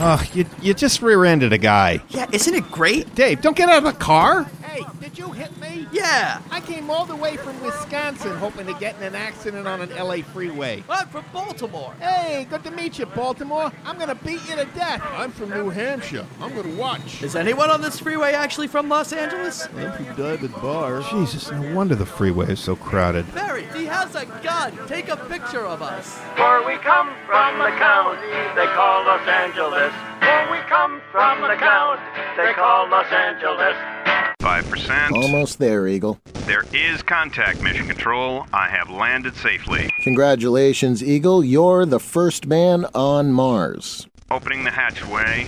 Oh, 0.00 0.24
you, 0.32 0.46
you 0.62 0.74
just 0.74 1.02
rear 1.02 1.24
ended 1.24 1.52
a 1.52 1.58
guy. 1.58 2.00
Yeah, 2.10 2.26
isn't 2.32 2.54
it 2.54 2.70
great? 2.70 3.12
Dave, 3.16 3.42
don't 3.42 3.56
get 3.56 3.68
out 3.68 3.78
of 3.78 3.84
the 3.84 3.92
car! 3.98 4.48
Hey, 4.68 4.84
did 5.00 5.18
you 5.18 5.32
hit 5.32 5.56
me? 5.58 5.86
Yeah. 5.92 6.42
I 6.50 6.60
came 6.60 6.90
all 6.90 7.06
the 7.06 7.16
way 7.16 7.38
from 7.38 7.58
Wisconsin 7.62 8.36
hoping 8.36 8.66
to 8.66 8.74
get 8.74 8.96
in 8.96 9.02
an 9.02 9.14
accident 9.14 9.66
on 9.66 9.80
an 9.80 9.88
LA 9.96 10.16
freeway. 10.16 10.84
I'm 10.90 11.08
from 11.08 11.24
Baltimore. 11.32 11.94
Hey, 12.00 12.46
good 12.50 12.62
to 12.64 12.70
meet 12.70 12.98
you, 12.98 13.06
Baltimore. 13.06 13.72
I'm 13.86 13.98
gonna 13.98 14.14
beat 14.14 14.46
you 14.46 14.56
to 14.56 14.66
death. 14.66 15.02
I'm 15.16 15.30
from 15.30 15.48
New 15.50 15.70
Hampshire. 15.70 16.26
I'm 16.38 16.54
gonna 16.54 16.74
watch. 16.74 17.22
Is 17.22 17.34
anyone 17.34 17.70
on 17.70 17.80
this 17.80 17.98
freeway 17.98 18.32
actually 18.32 18.66
from 18.66 18.90
Los 18.90 19.10
Angeles? 19.14 19.66
I'm 19.74 19.92
from 19.92 20.04
Diamond 20.16 20.52
Bar. 20.56 21.00
Jesus, 21.10 21.50
no 21.50 21.74
wonder 21.74 21.94
the 21.94 22.04
freeway 22.04 22.52
is 22.52 22.60
so 22.60 22.76
crowded. 22.76 23.32
Barry, 23.34 23.66
he 23.74 23.86
has 23.86 24.14
a 24.14 24.26
gun. 24.42 24.78
Take 24.86 25.08
a 25.08 25.16
picture 25.16 25.64
of 25.64 25.80
us. 25.80 26.18
For 26.36 26.66
we 26.66 26.76
come 26.76 27.08
from 27.26 27.58
the 27.58 27.70
county 27.78 28.20
they 28.54 28.66
call 28.74 29.04
Los 29.04 29.26
Angeles. 29.26 29.92
For 30.20 30.52
we 30.52 30.58
come 30.68 31.00
from 31.10 31.40
the 31.40 31.56
county 31.56 32.02
they 32.36 32.52
call 32.52 32.86
Los 32.90 33.10
Angeles. 33.10 34.17
5%. 34.62 35.12
Almost 35.12 35.58
there, 35.58 35.86
Eagle. 35.86 36.18
There 36.46 36.64
is 36.72 37.02
contact, 37.02 37.62
Mission 37.62 37.86
Control. 37.86 38.46
I 38.52 38.68
have 38.68 38.90
landed 38.90 39.36
safely. 39.36 39.90
Congratulations, 40.02 41.02
Eagle. 41.02 41.44
You're 41.44 41.86
the 41.86 42.00
first 42.00 42.46
man 42.46 42.86
on 42.94 43.32
Mars. 43.32 44.06
Opening 44.30 44.64
the 44.64 44.70
hatchway. 44.70 45.44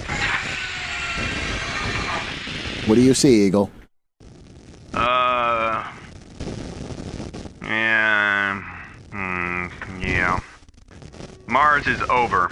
What 2.87 2.95
do 2.95 3.03
you 3.03 3.15
see, 3.15 3.47
Eagle? 3.47 3.71
Uh. 4.95 5.93
Yeah. 7.63 8.63
Hmm, 9.13 9.67
yeah. 10.01 10.41
Mars 11.47 11.87
is 11.87 12.01
over. 12.03 12.51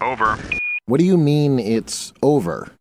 Over. 0.00 0.38
What 0.86 0.98
do 0.98 1.04
you 1.04 1.16
mean 1.16 1.58
it's 1.58 2.12
over? 2.22 2.72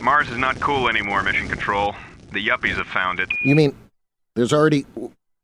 Mars 0.00 0.30
is 0.30 0.38
not 0.38 0.60
cool 0.60 0.88
anymore, 0.88 1.22
Mission 1.22 1.48
Control. 1.48 1.94
The 2.32 2.46
yuppies 2.46 2.76
have 2.76 2.86
found 2.86 3.20
it. 3.20 3.30
You 3.44 3.54
mean 3.54 3.76
there's 4.34 4.52
already 4.52 4.86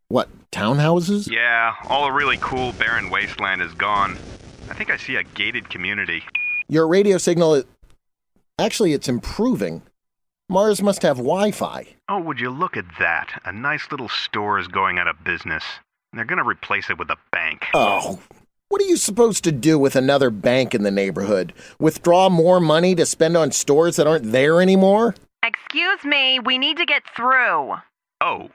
what 0.09 0.29
townhouses? 0.53 1.31
Yeah, 1.31 1.75
all 1.89 2.07
the 2.07 2.13
really 2.13 2.39
cool 2.41 2.73
barren 2.73 3.11
wasteland 3.11 3.63
is 3.63 3.73
gone. 3.75 4.17
I 4.71 4.75
think 4.75 4.91
I 4.91 4.97
see 4.97 5.17
a 5.17 5.23
gated 5.23 5.69
community. 5.69 6.23
Your 6.69 6.87
radio 6.87 7.19
signal 7.19 7.55
is 7.55 7.65
actually 8.59 8.93
it's 8.93 9.09
improving. 9.09 9.83
Mars 10.49 10.83
must 10.83 11.03
have 11.03 11.17
Wi-Fi. 11.17 11.87
Oh, 12.09 12.21
would 12.21 12.39
you 12.39 12.51
look 12.51 12.77
at 12.77 12.85
that? 12.99 13.41
A 13.45 13.53
nice 13.53 13.91
little 13.91 14.11
store 14.11 14.59
is 14.59 14.69
going 14.69 14.99
out 14.99 15.09
of 15.09 15.25
business. 15.25 15.65
They're 16.13 16.25
going 16.25 16.39
to 16.39 16.49
replace 16.49 16.91
it 16.91 16.99
with 16.99 17.11
a 17.11 17.17
bank. 17.33 17.67
Oh, 17.75 18.21
what 18.69 18.81
are 18.83 18.87
you 18.87 18.97
supposed 18.97 19.43
to 19.45 19.53
do 19.53 19.79
with 19.79 19.97
another 19.97 20.31
bank 20.31 20.75
in 20.75 20.83
the 20.83 20.91
neighborhood? 20.91 21.53
Withdraw 21.79 22.29
more 22.29 22.61
money 22.61 22.95
to 22.95 23.07
spend 23.07 23.37
on 23.37 23.53
stores 23.53 23.97
that 23.97 24.07
aren't 24.07 24.33
there 24.33 24.61
anymore? 24.61 25.15
Excuse 25.75 26.05
me, 26.05 26.39
we 26.39 26.57
need 26.57 26.77
to 26.77 26.87
get 26.87 27.03
through. 27.17 27.75
Oh, 28.21 28.49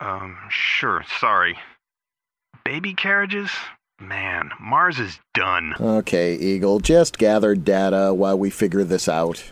um, 0.00 0.36
sure, 0.50 1.02
sorry. 1.18 1.56
Baby 2.62 2.92
carriages? 2.92 3.50
Man, 3.98 4.50
Mars 4.60 4.98
is 4.98 5.18
done. 5.32 5.72
Okay, 5.80 6.34
Eagle, 6.34 6.80
just 6.80 7.16
gather 7.16 7.54
data 7.54 8.12
while 8.12 8.38
we 8.38 8.50
figure 8.50 8.84
this 8.84 9.08
out. 9.08 9.42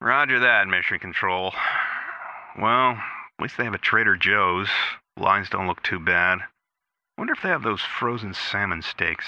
Roger 0.00 0.40
that, 0.40 0.66
Mission 0.66 0.98
Control. 0.98 1.54
Well, 2.60 2.90
at 2.94 3.40
least 3.40 3.56
they 3.58 3.62
have 3.62 3.74
a 3.74 3.78
Trader 3.78 4.16
Joe's. 4.16 4.68
Lines 5.16 5.48
don't 5.48 5.68
look 5.68 5.84
too 5.84 6.00
bad. 6.00 6.40
Wonder 7.16 7.34
if 7.34 7.42
they 7.42 7.48
have 7.48 7.62
those 7.62 7.82
frozen 7.82 8.34
salmon 8.34 8.82
steaks. 8.82 9.26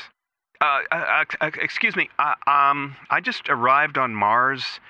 Uh, 0.60 0.80
uh, 0.90 1.24
uh 1.40 1.50
excuse 1.62 1.94
me. 1.94 2.10
Uh, 2.18 2.34
um, 2.48 2.96
I 3.10 3.20
just 3.20 3.48
arrived 3.48 3.96
on 3.96 4.12
Mars. 4.12 4.80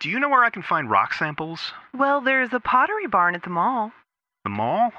Do 0.00 0.08
you 0.08 0.18
know 0.18 0.28
where 0.28 0.44
I 0.44 0.50
can 0.50 0.62
find 0.62 0.90
rock 0.90 1.14
samples? 1.14 1.72
Well, 1.94 2.20
there's 2.20 2.52
a 2.52 2.60
pottery 2.60 3.06
barn 3.06 3.34
at 3.34 3.44
the 3.44 3.50
mall. 3.50 3.92
The 4.44 4.50
mall? 4.50 4.92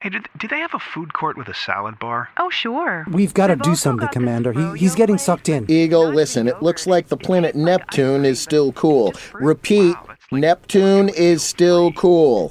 Hey, 0.00 0.10
do, 0.10 0.20
do 0.36 0.46
they 0.48 0.58
have 0.58 0.74
a 0.74 0.78
food 0.78 1.12
court 1.12 1.36
with 1.36 1.48
a 1.48 1.54
salad 1.54 1.98
bar? 1.98 2.28
Oh, 2.36 2.50
sure. 2.50 3.04
We've 3.10 3.34
got 3.34 3.48
to 3.48 3.56
do 3.56 3.74
something, 3.74 4.08
Commander. 4.08 4.52
He, 4.52 4.80
he's 4.80 4.94
getting 4.94 5.18
sucked 5.18 5.48
in. 5.48 5.68
Eagle, 5.68 6.08
listen, 6.08 6.46
it 6.46 6.62
looks 6.62 6.86
like 6.86 7.08
the 7.08 7.16
planet 7.16 7.54
oh 7.56 7.64
Neptune 7.64 8.24
is 8.24 8.40
still 8.40 8.72
cool. 8.72 9.12
Repeat, 9.34 9.96
Neptune 10.30 11.08
is 11.08 11.42
still 11.42 11.92
cool. 11.92 12.50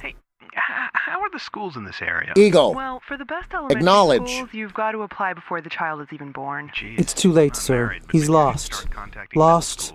How 0.54 1.20
are 1.20 1.30
the 1.30 1.38
schools 1.38 1.76
in 1.76 1.84
this 1.84 2.02
area? 2.02 2.32
Eagle. 2.36 2.74
Well, 2.74 3.00
for 3.06 3.16
the 3.16 3.24
best 3.24 3.52
elementary 3.54 3.80
Acknowledge. 3.80 4.30
schools, 4.30 4.50
you've 4.52 4.74
got 4.74 4.92
to 4.92 5.02
apply 5.02 5.32
before 5.32 5.60
the 5.62 5.70
child 5.70 6.02
is 6.02 6.08
even 6.12 6.32
born. 6.32 6.70
It's 6.82 7.14
too 7.14 7.32
late, 7.32 7.56
sir. 7.56 7.96
He's 8.12 8.28
lost. 8.28 8.86
Lost 9.34 9.94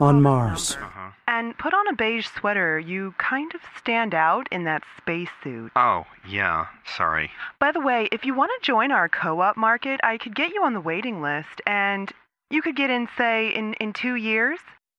on 0.00 0.22
Mars. 0.22 0.76
Uh-huh. 0.80 1.10
And 1.28 1.56
put 1.58 1.74
on 1.74 1.88
a 1.88 1.94
beige 1.94 2.26
sweater. 2.26 2.78
You 2.78 3.14
kind 3.18 3.54
of 3.54 3.60
stand 3.78 4.14
out 4.14 4.48
in 4.50 4.64
that 4.64 4.82
spacesuit. 4.96 5.72
Oh, 5.76 6.04
yeah. 6.28 6.66
Sorry. 6.96 7.30
By 7.58 7.72
the 7.72 7.80
way, 7.80 8.08
if 8.12 8.24
you 8.24 8.34
want 8.34 8.50
to 8.58 8.66
join 8.66 8.90
our 8.90 9.08
co-op 9.08 9.56
market, 9.56 10.00
I 10.02 10.18
could 10.18 10.34
get 10.34 10.52
you 10.52 10.64
on 10.64 10.74
the 10.74 10.80
waiting 10.80 11.20
list, 11.22 11.60
and 11.66 12.10
you 12.50 12.62
could 12.62 12.76
get 12.76 12.90
in, 12.90 13.08
say, 13.16 13.54
in, 13.54 13.74
in 13.74 13.92
two 13.92 14.14
years. 14.14 14.58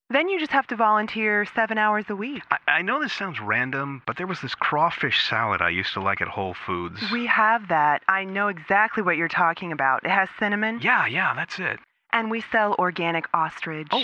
Then 0.10 0.28
you 0.28 0.40
just 0.40 0.52
have 0.52 0.68
to 0.68 0.76
volunteer 0.76 1.46
seven 1.56 1.78
hours 1.78 2.06
a 2.10 2.16
week. 2.16 2.44
I, 2.52 2.58
I 2.68 2.82
know 2.82 3.02
this 3.02 3.14
sounds 3.14 3.40
random, 3.40 4.02
but 4.06 4.18
there 4.18 4.28
was 4.28 4.42
this 4.42 4.54
crawfish 4.56 5.26
salad 5.28 5.62
I 5.62 5.70
used 5.70 5.94
to 5.94 6.02
like 6.02 6.22
at 6.22 6.28
Whole 6.28 6.54
Foods. 6.54 7.00
We 7.14 7.28
have 7.28 7.70
that. 7.70 8.04
I 8.10 8.26
know 8.26 8.50
exactly 8.50 9.04
what 9.04 9.16
you're 9.16 9.30
talking 9.30 9.72
about. 9.72 10.04
It 10.04 10.12
has 10.12 10.28
cinnamon. 10.38 10.82
Yeah, 10.84 11.08
yeah, 11.08 11.34
that's 11.34 11.60
it. 11.60 11.80
And 12.12 12.30
we 12.30 12.44
sell 12.52 12.76
organic 12.78 13.26
ostrich. 13.34 13.88
Oh, 13.92 14.04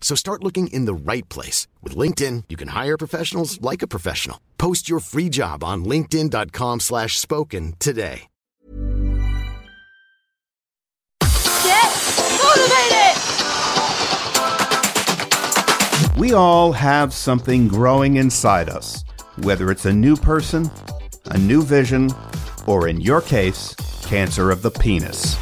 So 0.00 0.14
start 0.14 0.42
looking 0.42 0.68
in 0.68 0.86
the 0.86 0.94
right 0.94 1.28
place. 1.28 1.68
With 1.82 1.94
LinkedIn, 1.94 2.44
you 2.48 2.56
can 2.56 2.68
hire 2.68 2.96
professionals 2.96 3.60
like 3.60 3.82
a 3.82 3.86
professional. 3.86 4.40
Post 4.56 4.88
your 4.88 5.00
free 5.00 5.28
job 5.28 5.62
on 5.62 5.84
linkedin.com 5.84 6.80
slash 6.80 7.18
spoken 7.18 7.74
today. 7.78 8.28
Get 11.62 11.92
motivated! 12.42 12.98
We 16.18 16.32
all 16.32 16.72
have 16.72 17.12
something 17.12 17.68
growing 17.68 18.16
inside 18.16 18.68
us, 18.68 19.04
whether 19.42 19.70
it's 19.70 19.86
a 19.86 19.92
new 19.92 20.16
person, 20.16 20.68
a 21.26 21.38
new 21.38 21.62
vision, 21.62 22.10
or 22.66 22.88
in 22.88 23.00
your 23.00 23.20
case, 23.20 23.74
cancer 24.02 24.50
of 24.50 24.62
the 24.62 24.70
penis. 24.70 25.36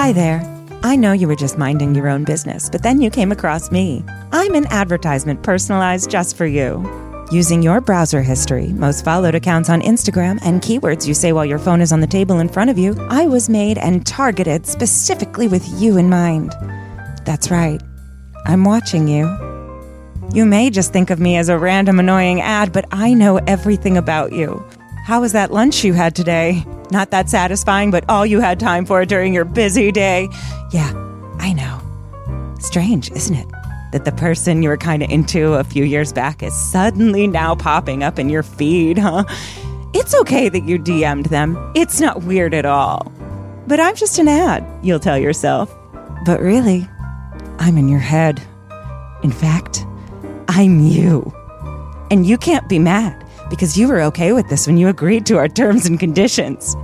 Hi 0.00 0.12
there. 0.12 0.40
I 0.82 0.96
know 0.96 1.12
you 1.12 1.28
were 1.28 1.36
just 1.36 1.58
minding 1.58 1.94
your 1.94 2.08
own 2.08 2.24
business, 2.24 2.70
but 2.70 2.82
then 2.82 3.02
you 3.02 3.10
came 3.10 3.32
across 3.32 3.70
me. 3.70 4.02
I'm 4.32 4.54
an 4.54 4.64
advertisement 4.70 5.42
personalized 5.42 6.08
just 6.08 6.38
for 6.38 6.46
you. 6.46 6.88
Using 7.30 7.62
your 7.62 7.82
browser 7.82 8.22
history, 8.22 8.68
most 8.68 9.04
followed 9.04 9.34
accounts 9.34 9.68
on 9.68 9.82
Instagram, 9.82 10.38
and 10.42 10.62
keywords 10.62 11.06
you 11.06 11.12
say 11.12 11.32
while 11.32 11.44
your 11.44 11.58
phone 11.58 11.82
is 11.82 11.92
on 11.92 12.00
the 12.00 12.06
table 12.06 12.38
in 12.38 12.48
front 12.48 12.70
of 12.70 12.78
you, 12.78 12.96
I 13.10 13.26
was 13.26 13.50
made 13.50 13.76
and 13.76 14.06
targeted 14.06 14.66
specifically 14.66 15.48
with 15.48 15.68
you 15.78 15.98
in 15.98 16.08
mind. 16.08 16.54
That's 17.26 17.50
right. 17.50 17.82
I'm 18.46 18.64
watching 18.64 19.06
you. 19.06 19.26
You 20.32 20.46
may 20.46 20.70
just 20.70 20.94
think 20.94 21.10
of 21.10 21.20
me 21.20 21.36
as 21.36 21.50
a 21.50 21.58
random 21.58 22.00
annoying 22.00 22.40
ad, 22.40 22.72
but 22.72 22.86
I 22.90 23.12
know 23.12 23.36
everything 23.46 23.98
about 23.98 24.32
you. 24.32 24.64
How 25.10 25.20
was 25.20 25.32
that 25.32 25.50
lunch 25.50 25.82
you 25.82 25.92
had 25.92 26.14
today? 26.14 26.64
Not 26.92 27.10
that 27.10 27.28
satisfying, 27.28 27.90
but 27.90 28.08
all 28.08 28.24
you 28.24 28.38
had 28.38 28.60
time 28.60 28.86
for 28.86 29.04
during 29.04 29.34
your 29.34 29.44
busy 29.44 29.90
day. 29.90 30.28
Yeah, 30.70 30.92
I 31.40 31.52
know. 31.52 31.80
Strange, 32.60 33.10
isn't 33.10 33.34
it? 33.34 33.48
That 33.90 34.04
the 34.04 34.12
person 34.12 34.62
you 34.62 34.68
were 34.68 34.76
kind 34.76 35.02
of 35.02 35.10
into 35.10 35.54
a 35.54 35.64
few 35.64 35.82
years 35.82 36.12
back 36.12 36.44
is 36.44 36.54
suddenly 36.54 37.26
now 37.26 37.56
popping 37.56 38.04
up 38.04 38.20
in 38.20 38.28
your 38.28 38.44
feed, 38.44 38.98
huh? 38.98 39.24
It's 39.94 40.14
okay 40.14 40.48
that 40.48 40.62
you 40.62 40.78
DM'd 40.78 41.26
them. 41.26 41.58
It's 41.74 41.98
not 42.00 42.22
weird 42.22 42.54
at 42.54 42.64
all. 42.64 43.10
But 43.66 43.80
I'm 43.80 43.96
just 43.96 44.20
an 44.20 44.28
ad, 44.28 44.64
you'll 44.80 45.00
tell 45.00 45.18
yourself. 45.18 45.76
But 46.24 46.38
really, 46.38 46.88
I'm 47.58 47.78
in 47.78 47.88
your 47.88 47.98
head. 47.98 48.40
In 49.24 49.32
fact, 49.32 49.84
I'm 50.46 50.86
you. 50.86 51.34
And 52.12 52.24
you 52.24 52.38
can't 52.38 52.68
be 52.68 52.78
mad 52.78 53.26
because 53.50 53.76
you 53.76 53.88
were 53.88 54.00
okay 54.02 54.32
with 54.32 54.48
this 54.48 54.66
when 54.66 54.78
you 54.78 54.88
agreed 54.88 55.26
to 55.26 55.36
our 55.36 55.48
terms 55.48 55.86
and 55.86 55.98
conditions. 56.00 56.76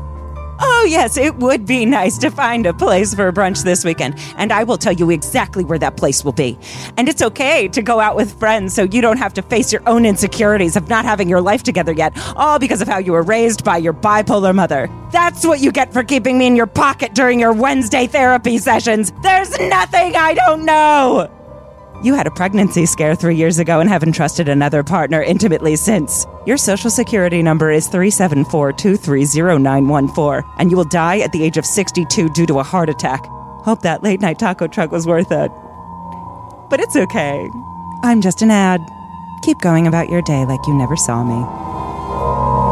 Oh, 0.58 0.86
yes, 0.88 1.16
it 1.16 1.36
would 1.36 1.66
be 1.66 1.84
nice 1.84 2.16
to 2.18 2.30
find 2.30 2.64
a 2.64 2.72
place 2.72 3.14
for 3.14 3.30
brunch 3.30 3.62
this 3.62 3.84
weekend, 3.84 4.14
and 4.36 4.52
I 4.52 4.64
will 4.64 4.78
tell 4.78 4.92
you 4.92 5.10
exactly 5.10 5.64
where 5.64 5.78
that 5.78 5.96
place 5.96 6.24
will 6.24 6.32
be. 6.32 6.58
And 6.96 7.08
it's 7.08 7.20
okay 7.20 7.68
to 7.68 7.82
go 7.82 8.00
out 8.00 8.16
with 8.16 8.38
friends 8.38 8.74
so 8.74 8.84
you 8.84 9.02
don't 9.02 9.18
have 9.18 9.34
to 9.34 9.42
face 9.42 9.72
your 9.72 9.82
own 9.86 10.06
insecurities 10.06 10.76
of 10.76 10.88
not 10.88 11.04
having 11.04 11.28
your 11.28 11.42
life 11.42 11.62
together 11.62 11.92
yet, 11.92 12.16
all 12.36 12.58
because 12.58 12.80
of 12.80 12.88
how 12.88 12.98
you 12.98 13.12
were 13.12 13.22
raised 13.22 13.64
by 13.64 13.76
your 13.76 13.92
bipolar 13.92 14.54
mother. 14.54 14.88
That's 15.12 15.44
what 15.46 15.60
you 15.60 15.72
get 15.72 15.92
for 15.92 16.02
keeping 16.02 16.38
me 16.38 16.46
in 16.46 16.56
your 16.56 16.66
pocket 16.66 17.14
during 17.14 17.38
your 17.38 17.52
Wednesday 17.52 18.06
therapy 18.06 18.56
sessions. 18.56 19.12
There's 19.22 19.50
nothing 19.58 20.16
I 20.16 20.34
don't 20.34 20.64
know! 20.64 21.45
You 22.02 22.14
had 22.14 22.26
a 22.26 22.30
pregnancy 22.30 22.84
scare 22.86 23.14
three 23.14 23.36
years 23.36 23.58
ago 23.58 23.80
and 23.80 23.88
haven't 23.88 24.12
trusted 24.12 24.48
another 24.48 24.82
partner 24.82 25.22
intimately 25.22 25.76
since. 25.76 26.26
Your 26.44 26.58
social 26.58 26.90
security 26.90 27.42
number 27.42 27.70
is 27.70 27.88
374-230-914, 27.88 30.54
and 30.58 30.70
you 30.70 30.76
will 30.76 30.84
die 30.84 31.20
at 31.20 31.32
the 31.32 31.42
age 31.42 31.56
of 31.56 31.64
62 31.64 32.28
due 32.28 32.44
to 32.46 32.58
a 32.58 32.62
heart 32.62 32.90
attack. 32.90 33.24
Hope 33.64 33.80
that 33.82 34.02
late 34.02 34.20
night 34.20 34.38
taco 34.38 34.66
truck 34.66 34.92
was 34.92 35.06
worth 35.06 35.32
it. 35.32 35.50
But 36.68 36.80
it's 36.80 36.96
okay. 36.96 37.48
I'm 38.02 38.20
just 38.20 38.42
an 38.42 38.50
ad. 38.50 38.86
Keep 39.42 39.60
going 39.60 39.86
about 39.86 40.10
your 40.10 40.22
day 40.22 40.44
like 40.44 40.66
you 40.66 40.74
never 40.74 40.96
saw 40.96 41.22
me. 41.24 42.65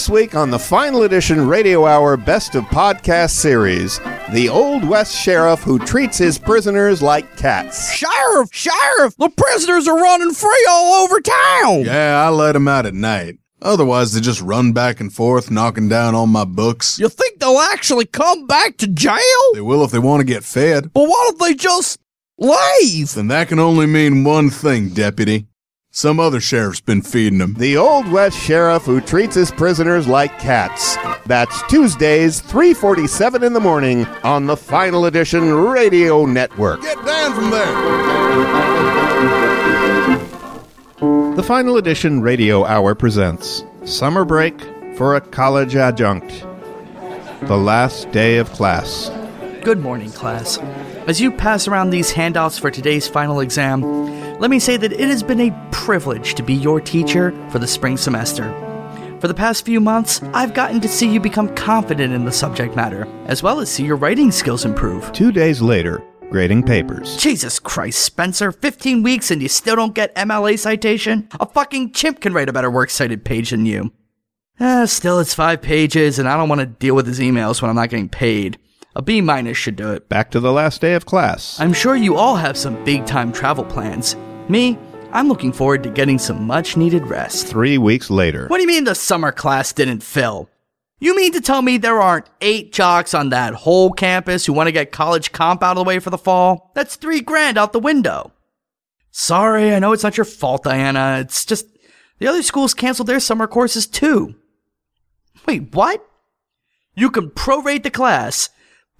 This 0.00 0.08
week 0.08 0.34
on 0.34 0.50
the 0.50 0.58
final 0.58 1.02
edition 1.02 1.46
Radio 1.46 1.84
Hour 1.84 2.16
Best 2.16 2.54
of 2.54 2.64
Podcast 2.64 3.32
series, 3.32 3.98
the 4.32 4.48
Old 4.48 4.82
West 4.82 5.14
Sheriff 5.14 5.60
who 5.62 5.78
treats 5.78 6.16
his 6.16 6.38
prisoners 6.38 7.02
like 7.02 7.36
cats. 7.36 7.92
Sheriff, 7.92 8.48
Sheriff, 8.50 9.14
the 9.18 9.28
prisoners 9.28 9.86
are 9.86 10.02
running 10.02 10.32
free 10.32 10.66
all 10.70 11.04
over 11.04 11.20
town. 11.20 11.80
Yeah, 11.80 12.24
I 12.26 12.30
let 12.30 12.52
them 12.52 12.66
out 12.66 12.86
at 12.86 12.94
night. 12.94 13.40
Otherwise, 13.60 14.14
they 14.14 14.22
just 14.22 14.40
run 14.40 14.72
back 14.72 15.00
and 15.00 15.12
forth, 15.12 15.50
knocking 15.50 15.90
down 15.90 16.14
all 16.14 16.26
my 16.26 16.46
books. 16.46 16.98
You 16.98 17.10
think 17.10 17.38
they'll 17.38 17.58
actually 17.58 18.06
come 18.06 18.46
back 18.46 18.78
to 18.78 18.86
jail? 18.86 19.52
They 19.52 19.60
will 19.60 19.84
if 19.84 19.90
they 19.90 19.98
want 19.98 20.22
to 20.22 20.24
get 20.24 20.44
fed. 20.44 20.94
But 20.94 21.10
what 21.10 21.34
if 21.34 21.40
they 21.40 21.52
just 21.52 22.00
leave? 22.38 23.12
Then 23.12 23.28
that 23.28 23.48
can 23.48 23.58
only 23.58 23.84
mean 23.84 24.24
one 24.24 24.48
thing, 24.48 24.94
deputy. 24.94 25.46
Some 25.92 26.20
other 26.20 26.38
sheriff's 26.38 26.80
been 26.80 27.02
feeding 27.02 27.40
them. 27.40 27.54
The 27.58 27.76
Old 27.76 28.10
West 28.12 28.38
Sheriff 28.38 28.84
who 28.84 29.00
treats 29.00 29.34
his 29.34 29.50
prisoners 29.50 30.06
like 30.06 30.38
cats. 30.38 30.96
That's 31.26 31.60
Tuesdays, 31.68 32.40
3:47 32.40 33.42
in 33.42 33.54
the 33.54 33.60
morning 33.60 34.06
on 34.22 34.46
the 34.46 34.56
Final 34.56 35.06
Edition 35.06 35.52
Radio 35.52 36.26
Network. 36.26 36.80
Get 36.82 37.04
down 37.04 37.34
from 37.34 37.50
there. 37.50 37.74
The 41.34 41.42
Final 41.42 41.76
Edition 41.76 42.20
Radio 42.22 42.64
Hour 42.64 42.94
presents 42.94 43.64
Summer 43.84 44.24
Break 44.24 44.60
for 44.96 45.16
a 45.16 45.20
College 45.20 45.74
Adjunct. 45.74 46.46
The 47.42 47.56
last 47.56 48.12
day 48.12 48.36
of 48.36 48.52
class. 48.52 49.10
Good 49.64 49.80
morning, 49.80 50.12
class. 50.12 50.56
As 51.10 51.20
you 51.20 51.32
pass 51.32 51.66
around 51.66 51.90
these 51.90 52.12
handouts 52.12 52.56
for 52.56 52.70
today's 52.70 53.08
final 53.08 53.40
exam, 53.40 54.38
let 54.38 54.48
me 54.48 54.60
say 54.60 54.76
that 54.76 54.92
it 54.92 55.08
has 55.08 55.24
been 55.24 55.40
a 55.40 55.68
privilege 55.72 56.36
to 56.36 56.42
be 56.44 56.54
your 56.54 56.80
teacher 56.80 57.32
for 57.50 57.58
the 57.58 57.66
spring 57.66 57.96
semester. 57.96 58.44
For 59.18 59.26
the 59.26 59.34
past 59.34 59.66
few 59.66 59.80
months, 59.80 60.22
I've 60.32 60.54
gotten 60.54 60.80
to 60.80 60.86
see 60.86 61.12
you 61.12 61.18
become 61.18 61.52
confident 61.56 62.12
in 62.12 62.26
the 62.26 62.30
subject 62.30 62.76
matter, 62.76 63.08
as 63.24 63.42
well 63.42 63.58
as 63.58 63.68
see 63.68 63.84
your 63.84 63.96
writing 63.96 64.30
skills 64.30 64.64
improve. 64.64 65.10
Two 65.10 65.32
days 65.32 65.60
later, 65.60 66.00
grading 66.30 66.62
papers. 66.62 67.16
Jesus 67.16 67.58
Christ, 67.58 67.98
Spencer, 68.04 68.52
15 68.52 69.02
weeks 69.02 69.32
and 69.32 69.42
you 69.42 69.48
still 69.48 69.74
don't 69.74 69.96
get 69.96 70.14
MLA 70.14 70.56
citation? 70.60 71.28
A 71.40 71.46
fucking 71.46 71.90
chimp 71.90 72.20
can 72.20 72.32
write 72.32 72.48
a 72.48 72.52
better 72.52 72.70
works 72.70 72.94
cited 72.94 73.24
page 73.24 73.50
than 73.50 73.66
you. 73.66 73.92
Uh, 74.60 74.86
still, 74.86 75.18
it's 75.18 75.34
five 75.34 75.60
pages, 75.60 76.20
and 76.20 76.28
I 76.28 76.36
don't 76.36 76.48
want 76.48 76.60
to 76.60 76.66
deal 76.66 76.94
with 76.94 77.08
his 77.08 77.18
emails 77.18 77.60
when 77.60 77.68
I'm 77.68 77.74
not 77.74 77.90
getting 77.90 78.08
paid. 78.08 78.60
A 78.96 79.02
B 79.02 79.20
minus 79.20 79.56
should 79.56 79.76
do 79.76 79.92
it. 79.92 80.08
Back 80.08 80.30
to 80.32 80.40
the 80.40 80.52
last 80.52 80.80
day 80.80 80.94
of 80.94 81.06
class. 81.06 81.60
I'm 81.60 81.72
sure 81.72 81.94
you 81.94 82.16
all 82.16 82.36
have 82.36 82.56
some 82.56 82.82
big 82.84 83.06
time 83.06 83.32
travel 83.32 83.64
plans. 83.64 84.16
Me, 84.48 84.76
I'm 85.12 85.28
looking 85.28 85.52
forward 85.52 85.82
to 85.84 85.90
getting 85.90 86.18
some 86.18 86.44
much 86.44 86.76
needed 86.76 87.06
rest. 87.06 87.46
Three 87.46 87.78
weeks 87.78 88.10
later. 88.10 88.48
What 88.48 88.56
do 88.56 88.62
you 88.62 88.68
mean 88.68 88.84
the 88.84 88.94
summer 88.94 89.30
class 89.30 89.72
didn't 89.72 90.02
fill? 90.02 90.48
You 90.98 91.16
mean 91.16 91.32
to 91.32 91.40
tell 91.40 91.62
me 91.62 91.78
there 91.78 92.00
aren't 92.00 92.28
eight 92.40 92.72
jocks 92.72 93.14
on 93.14 93.30
that 93.30 93.54
whole 93.54 93.90
campus 93.90 94.44
who 94.44 94.52
want 94.52 94.66
to 94.66 94.72
get 94.72 94.92
college 94.92 95.32
comp 95.32 95.62
out 95.62 95.72
of 95.72 95.76
the 95.76 95.84
way 95.84 95.98
for 95.98 96.10
the 96.10 96.18
fall? 96.18 96.72
That's 96.74 96.96
three 96.96 97.20
grand 97.20 97.58
out 97.58 97.72
the 97.72 97.78
window. 97.78 98.32
Sorry, 99.10 99.72
I 99.72 99.78
know 99.78 99.92
it's 99.92 100.02
not 100.02 100.16
your 100.16 100.26
fault, 100.26 100.64
Diana. 100.64 101.18
It's 101.20 101.44
just 101.44 101.66
the 102.18 102.26
other 102.26 102.42
schools 102.42 102.74
canceled 102.74 103.08
their 103.08 103.20
summer 103.20 103.46
courses 103.46 103.86
too. 103.86 104.34
Wait, 105.46 105.74
what? 105.74 106.06
You 106.94 107.10
can 107.10 107.30
prorate 107.30 107.82
the 107.82 107.90
class, 107.90 108.50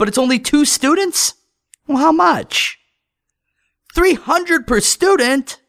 but 0.00 0.08
it's 0.08 0.16
only 0.16 0.38
two 0.38 0.64
students? 0.64 1.34
Well, 1.86 1.98
how 1.98 2.10
much? 2.10 2.78
300 3.94 4.66
per 4.66 4.80
student? 4.80 5.60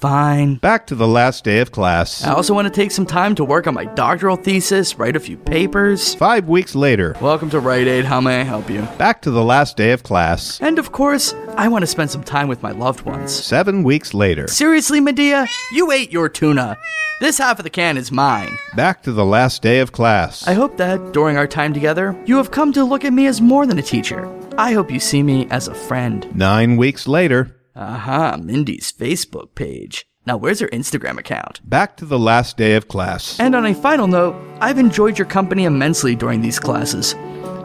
Fine. 0.00 0.56
Back 0.56 0.86
to 0.86 0.94
the 0.94 1.06
last 1.06 1.44
day 1.44 1.60
of 1.60 1.72
class. 1.72 2.24
I 2.24 2.32
also 2.32 2.54
want 2.54 2.66
to 2.66 2.72
take 2.72 2.90
some 2.90 3.04
time 3.04 3.34
to 3.34 3.44
work 3.44 3.66
on 3.66 3.74
my 3.74 3.84
doctoral 3.84 4.36
thesis, 4.36 4.98
write 4.98 5.14
a 5.14 5.20
few 5.20 5.36
papers. 5.36 6.14
Five 6.14 6.48
weeks 6.48 6.74
later. 6.74 7.14
Welcome 7.20 7.50
to 7.50 7.60
Rite 7.60 7.86
Aid. 7.86 8.06
How 8.06 8.18
may 8.18 8.40
I 8.40 8.44
help 8.44 8.70
you? 8.70 8.80
Back 8.96 9.20
to 9.22 9.30
the 9.30 9.44
last 9.44 9.76
day 9.76 9.92
of 9.92 10.02
class. 10.02 10.58
And 10.62 10.78
of 10.78 10.90
course, 10.92 11.34
I 11.56 11.68
want 11.68 11.82
to 11.82 11.86
spend 11.86 12.10
some 12.10 12.24
time 12.24 12.48
with 12.48 12.62
my 12.62 12.70
loved 12.70 13.02
ones. 13.02 13.30
Seven 13.30 13.82
weeks 13.82 14.14
later. 14.14 14.48
Seriously, 14.48 15.00
Medea? 15.00 15.46
You 15.72 15.92
ate 15.92 16.10
your 16.10 16.30
tuna. 16.30 16.78
This 17.20 17.36
half 17.36 17.58
of 17.58 17.64
the 17.64 17.70
can 17.70 17.98
is 17.98 18.10
mine. 18.10 18.56
Back 18.74 19.02
to 19.02 19.12
the 19.12 19.26
last 19.26 19.60
day 19.60 19.80
of 19.80 19.92
class. 19.92 20.48
I 20.48 20.54
hope 20.54 20.78
that, 20.78 21.12
during 21.12 21.36
our 21.36 21.46
time 21.46 21.74
together, 21.74 22.18
you 22.24 22.38
have 22.38 22.50
come 22.50 22.72
to 22.72 22.84
look 22.84 23.04
at 23.04 23.12
me 23.12 23.26
as 23.26 23.42
more 23.42 23.66
than 23.66 23.78
a 23.78 23.82
teacher. 23.82 24.26
I 24.56 24.72
hope 24.72 24.90
you 24.90 24.98
see 24.98 25.22
me 25.22 25.46
as 25.50 25.68
a 25.68 25.74
friend. 25.74 26.34
Nine 26.34 26.78
weeks 26.78 27.06
later. 27.06 27.54
Aha, 27.76 28.36
Mindy's 28.42 28.92
Facebook 28.92 29.54
page. 29.54 30.06
Now, 30.26 30.36
where's 30.36 30.60
her 30.60 30.68
Instagram 30.68 31.18
account? 31.18 31.60
Back 31.68 31.96
to 31.96 32.04
the 32.04 32.18
last 32.18 32.56
day 32.56 32.74
of 32.74 32.88
class. 32.88 33.40
And 33.40 33.54
on 33.54 33.64
a 33.64 33.74
final 33.74 34.06
note, 34.06 34.36
I've 34.60 34.78
enjoyed 34.78 35.18
your 35.18 35.26
company 35.26 35.64
immensely 35.64 36.14
during 36.14 36.40
these 36.40 36.58
classes. 36.58 37.14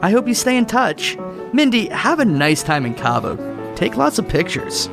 I 0.02 0.12
hope 0.12 0.28
you 0.28 0.34
stay 0.34 0.58
in 0.58 0.66
touch. 0.66 1.18
Mindy, 1.54 1.88
have 1.88 2.20
a 2.20 2.26
nice 2.26 2.64
time 2.64 2.86
in 2.86 2.94
Cabo. 2.94 3.36
Take 3.76 3.98
lots 3.98 4.20
of 4.20 4.28
pictures. 4.28 4.88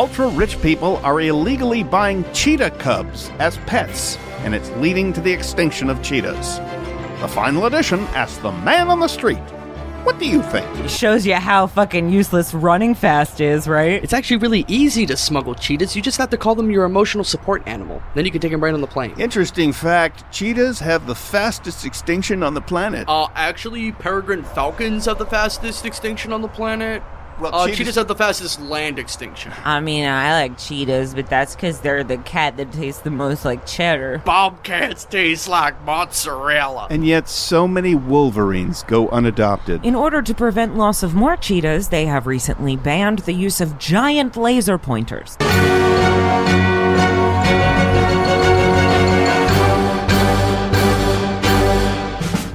Ultra 0.00 0.28
rich 0.28 0.58
people 0.62 0.96
are 1.04 1.20
illegally 1.20 1.82
buying 1.82 2.24
cheetah 2.32 2.70
cubs 2.70 3.28
as 3.38 3.58
pets, 3.66 4.16
and 4.38 4.54
it's 4.54 4.70
leading 4.78 5.12
to 5.12 5.20
the 5.20 5.30
extinction 5.30 5.90
of 5.90 6.02
cheetahs. 6.02 6.56
The 7.20 7.28
final 7.28 7.66
edition 7.66 8.00
asks 8.14 8.38
the 8.38 8.50
man 8.50 8.88
on 8.88 9.00
the 9.00 9.08
street, 9.08 9.42
What 10.04 10.18
do 10.18 10.26
you 10.26 10.40
think? 10.40 10.88
Shows 10.88 11.26
you 11.26 11.34
how 11.34 11.66
fucking 11.66 12.08
useless 12.08 12.54
running 12.54 12.94
fast 12.94 13.42
is, 13.42 13.68
right? 13.68 14.02
It's 14.02 14.14
actually 14.14 14.38
really 14.38 14.64
easy 14.68 15.04
to 15.04 15.18
smuggle 15.18 15.54
cheetahs. 15.54 15.94
You 15.94 16.00
just 16.00 16.16
have 16.16 16.30
to 16.30 16.38
call 16.38 16.54
them 16.54 16.70
your 16.70 16.84
emotional 16.84 17.22
support 17.22 17.62
animal. 17.66 18.02
Then 18.14 18.24
you 18.24 18.30
can 18.30 18.40
take 18.40 18.52
them 18.52 18.64
right 18.64 18.72
on 18.72 18.80
the 18.80 18.86
plane. 18.86 19.14
Interesting 19.18 19.70
fact 19.70 20.24
cheetahs 20.32 20.78
have 20.78 21.06
the 21.06 21.14
fastest 21.14 21.84
extinction 21.84 22.42
on 22.42 22.54
the 22.54 22.62
planet. 22.62 23.06
Uh, 23.06 23.28
actually, 23.34 23.92
peregrine 23.92 24.44
falcons 24.44 25.04
have 25.04 25.18
the 25.18 25.26
fastest 25.26 25.84
extinction 25.84 26.32
on 26.32 26.40
the 26.40 26.48
planet. 26.48 27.02
Well, 27.40 27.54
uh, 27.54 27.64
cheetahs- 27.66 27.78
cheetahs 27.78 27.94
have 27.96 28.08
the 28.08 28.14
fastest 28.14 28.60
land 28.60 28.98
extinction. 28.98 29.52
I 29.64 29.80
mean, 29.80 30.06
I 30.06 30.32
like 30.32 30.58
cheetahs, 30.58 31.14
but 31.14 31.28
that's 31.28 31.54
because 31.54 31.80
they're 31.80 32.04
the 32.04 32.18
cat 32.18 32.56
that 32.58 32.72
tastes 32.72 33.00
the 33.00 33.10
most 33.10 33.44
like 33.44 33.66
cheddar. 33.66 34.22
Bobcats 34.24 35.04
taste 35.04 35.48
like 35.48 35.82
mozzarella. 35.84 36.86
And 36.90 37.06
yet, 37.06 37.28
so 37.28 37.66
many 37.66 37.94
wolverines 37.94 38.82
go 38.82 39.08
unadopted. 39.08 39.84
In 39.84 39.94
order 39.94 40.20
to 40.22 40.34
prevent 40.34 40.76
loss 40.76 41.02
of 41.02 41.14
more 41.14 41.36
cheetahs, 41.36 41.88
they 41.88 42.06
have 42.06 42.26
recently 42.26 42.76
banned 42.76 43.20
the 43.20 43.32
use 43.32 43.60
of 43.60 43.78
giant 43.78 44.36
laser 44.36 44.78
pointers. 44.78 45.36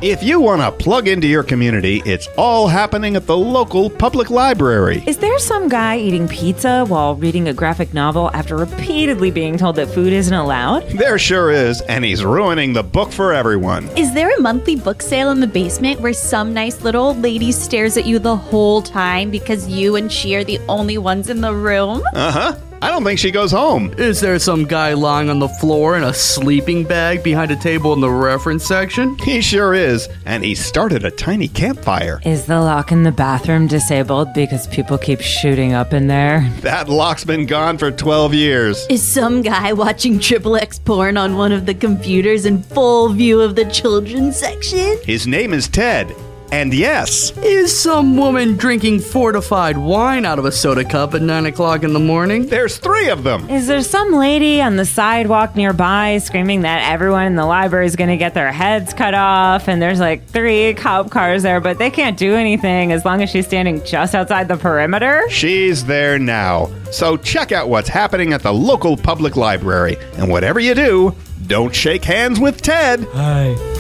If 0.06 0.22
you 0.22 0.40
want 0.40 0.62
to 0.62 0.72
plug 0.72 1.08
into 1.08 1.26
your 1.26 1.42
community, 1.42 2.04
it's 2.06 2.28
all 2.38 2.68
happening 2.68 3.16
at 3.16 3.26
the 3.26 3.36
local 3.36 3.90
public 3.90 4.30
library. 4.30 5.04
Is 5.08 5.18
there 5.18 5.40
some 5.40 5.68
guy 5.68 5.98
eating 5.98 6.28
pizza 6.28 6.86
while 6.86 7.16
reading 7.16 7.48
a 7.48 7.54
graphic 7.54 7.92
novel 7.92 8.30
after 8.36 8.56
repeatedly 8.56 9.32
being 9.32 9.58
told 9.58 9.78
that 9.78 9.88
food 9.88 10.14
isn't 10.14 10.32
allowed? 10.32 10.88
There 10.90 11.18
sure 11.18 11.50
is, 11.50 11.82
and 11.82 12.06
he's 12.06 12.24
ruining 12.24 12.72
the 12.72 12.84
book 12.84 13.12
for 13.12 13.34
everyone. 13.34 13.90
Is 13.98 14.14
there 14.14 14.30
a 14.38 14.40
monthly 14.40 14.76
book 14.76 15.02
sale 15.02 15.32
in 15.32 15.40
the 15.40 15.48
basement 15.48 16.00
where 16.02 16.14
some 16.14 16.54
nice 16.54 16.84
little 16.84 17.06
old 17.06 17.18
lady 17.24 17.52
stares 17.52 17.98
at 17.98 18.06
you 18.06 18.20
the 18.20 18.38
whole 18.38 18.84
time 18.84 19.32
because 19.32 19.68
you 19.68 19.96
and 19.96 20.12
she 20.12 20.36
are 20.36 20.44
the 20.44 20.60
only 20.70 21.00
ones 21.00 21.32
in 21.32 21.42
the 21.42 21.56
room? 21.56 22.04
Uh 22.14 22.32
huh. 22.32 22.56
I 22.86 22.90
don't 22.90 23.04
think 23.04 23.18
she 23.18 23.32
goes 23.32 23.52
home. 23.52 23.96
Is 23.98 24.22
there 24.22 24.38
some 24.38 24.66
guy 24.66 24.94
lying 24.94 25.32
on 25.32 25.40
the 25.40 25.50
floor 25.50 25.98
in 25.98 26.04
a 26.04 26.14
sleeping 26.14 26.84
bag 26.84 27.24
behind 27.24 27.50
a 27.50 27.56
table 27.56 27.94
in 27.94 28.00
the 28.00 28.12
reference 28.12 28.64
section? 28.64 29.18
He 29.18 29.42
sure 29.42 29.74
is, 29.74 30.08
and 30.24 30.44
he 30.44 30.54
started 30.54 31.04
a 31.04 31.10
tiny 31.10 31.48
campfire. 31.48 32.22
Is 32.24 32.46
the 32.46 32.62
lock 32.62 32.92
in 32.92 33.02
the 33.02 33.12
bathroom 33.12 33.66
disabled 33.66 34.36
because 34.36 34.68
people 34.68 35.00
keep 35.00 35.20
shooting 35.20 35.74
up 35.74 35.94
in 35.94 36.06
there? 36.06 36.48
That 36.62 36.88
lock's 36.88 37.24
been 37.24 37.48
gone 37.48 37.80
for 37.80 37.90
12 37.90 38.36
years. 38.36 38.86
Is 38.88 39.02
some 39.02 39.42
guy 39.42 39.74
watching 39.74 40.20
triple 40.20 40.56
X 40.56 40.78
porn 40.78 41.18
on 41.18 41.38
one 41.38 41.54
of 41.54 41.66
the 41.66 41.74
computers 41.74 42.46
in 42.46 42.62
full 42.62 43.10
view 43.10 43.42
of 43.42 43.56
the 43.56 43.66
children's 43.66 44.38
section? 44.38 45.00
His 45.04 45.26
name 45.26 45.54
is 45.54 45.68
Ted. 45.68 46.16
And 46.52 46.74
yes, 46.74 47.36
Is 47.38 47.78
some 47.78 48.16
woman 48.18 48.56
drinking 48.56 49.00
fortified 49.02 49.78
wine 49.78 50.26
out 50.26 50.40
of 50.40 50.46
a 50.46 50.52
soda 50.52 50.86
cup 50.86 51.14
at 51.14 51.22
9 51.22 51.46
o'clock 51.48 51.84
in 51.84 51.92
the 51.94 52.00
morning? 52.00 52.46
there's 52.46 52.78
three 52.78 53.10
of 53.10 53.24
them. 53.24 53.50
Is 53.50 53.68
there 53.68 53.82
some 53.82 54.14
lady 54.14 54.62
on 54.62 54.76
the 54.78 54.86
sidewalk 54.86 55.56
nearby 55.56 56.20
screaming 56.20 56.62
that 56.62 56.90
everyone 56.92 57.26
in 57.26 57.36
the 57.36 57.46
library 57.46 57.86
is 57.88 57.96
going 57.96 58.10
to 58.10 58.18
get 58.18 58.34
their 58.34 58.52
heads 58.52 58.94
cut 58.94 59.14
off? 59.14 59.68
And 59.68 59.82
there's 59.82 60.00
like 60.00 60.28
three 60.28 60.74
cop 60.76 61.10
cars 61.12 61.44
there, 61.44 61.60
but 61.60 61.78
they 61.78 61.90
can't 61.90 62.18
do 62.18 62.36
anything 62.36 62.92
as 62.92 63.04
long 63.04 63.22
as 63.22 63.30
she's 63.30 63.48
standing 63.48 63.84
just 63.84 64.16
outside 64.16 64.48
the 64.48 64.58
perimeter? 64.58 65.24
She's 65.30 65.86
there 65.86 66.20
now. 66.20 66.72
So 66.92 67.18
check 67.18 67.52
out 67.52 67.68
what's 67.70 67.90
happening 67.90 68.32
at 68.34 68.44
the 68.44 68.54
local 68.54 68.96
public 68.96 69.36
library. 69.36 69.98
And 70.18 70.30
whatever 70.30 70.60
you 70.60 70.76
do, 70.76 71.16
don't 71.48 71.76
shake 71.76 72.06
hands 72.06 72.40
with 72.40 72.62
Ted. 72.62 73.06
Hi. 73.14 73.75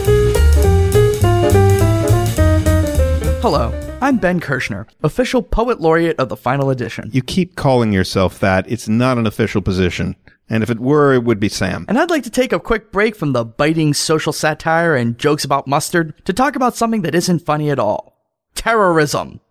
Hello, 3.46 3.72
I'm 4.02 4.18
Ben 4.18 4.40
Kirshner, 4.40 4.88
official 5.04 5.44
poet 5.44 5.80
laureate 5.80 6.20
of 6.20 6.30
the 6.30 6.36
final 6.36 6.72
edition. 6.72 7.12
You 7.14 7.22
keep 7.22 7.56
calling 7.56 7.94
yourself 7.94 8.40
that. 8.40 8.66
It's 8.68 8.88
not 8.88 9.20
an 9.20 9.28
official 9.28 9.62
position. 9.62 10.16
And 10.50 10.64
if 10.64 10.72
it 10.72 10.80
were, 10.80 11.14
it 11.14 11.24
would 11.26 11.40
be 11.40 11.48
Sam. 11.48 11.86
And 11.88 12.00
I'd 12.00 12.10
like 12.10 12.24
to 12.24 12.32
take 12.32 12.52
a 12.52 12.60
quick 12.60 12.92
break 12.92 13.16
from 13.16 13.34
the 13.34 13.46
biting 13.46 13.94
social 13.94 14.34
satire 14.34 14.96
and 14.96 15.20
jokes 15.20 15.46
about 15.46 15.68
mustard 15.68 16.16
to 16.26 16.34
talk 16.34 16.56
about 16.56 16.76
something 16.76 17.04
that 17.04 17.14
isn't 17.14 17.46
funny 17.46 17.70
at 17.70 17.78
all 17.78 18.18
terrorism. 18.56 19.42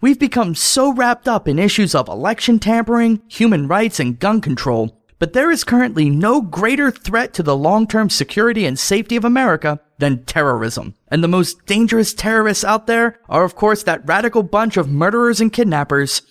We've 0.00 0.20
become 0.20 0.54
so 0.54 0.92
wrapped 0.92 1.26
up 1.26 1.48
in 1.48 1.58
issues 1.58 1.92
of 1.96 2.06
election 2.06 2.60
tampering, 2.60 3.20
human 3.26 3.66
rights, 3.66 3.98
and 3.98 4.16
gun 4.16 4.42
control, 4.42 5.02
but 5.18 5.32
there 5.32 5.50
is 5.50 5.64
currently 5.64 6.08
no 6.08 6.40
greater 6.40 6.92
threat 6.92 7.34
to 7.34 7.42
the 7.42 7.56
long 7.56 7.88
term 7.88 8.10
security 8.10 8.64
and 8.64 8.78
safety 8.78 9.16
of 9.16 9.24
America 9.24 9.80
than 9.98 10.24
terrorism. 10.24 10.94
And 11.08 11.22
the 11.22 11.28
most 11.28 11.64
dangerous 11.66 12.14
terrorists 12.14 12.64
out 12.64 12.86
there 12.86 13.18
are, 13.28 13.44
of 13.44 13.54
course, 13.54 13.82
that 13.84 14.06
radical 14.06 14.42
bunch 14.42 14.76
of 14.76 14.90
murderers 14.90 15.40
and 15.40 15.52
kidnappers, 15.52 16.22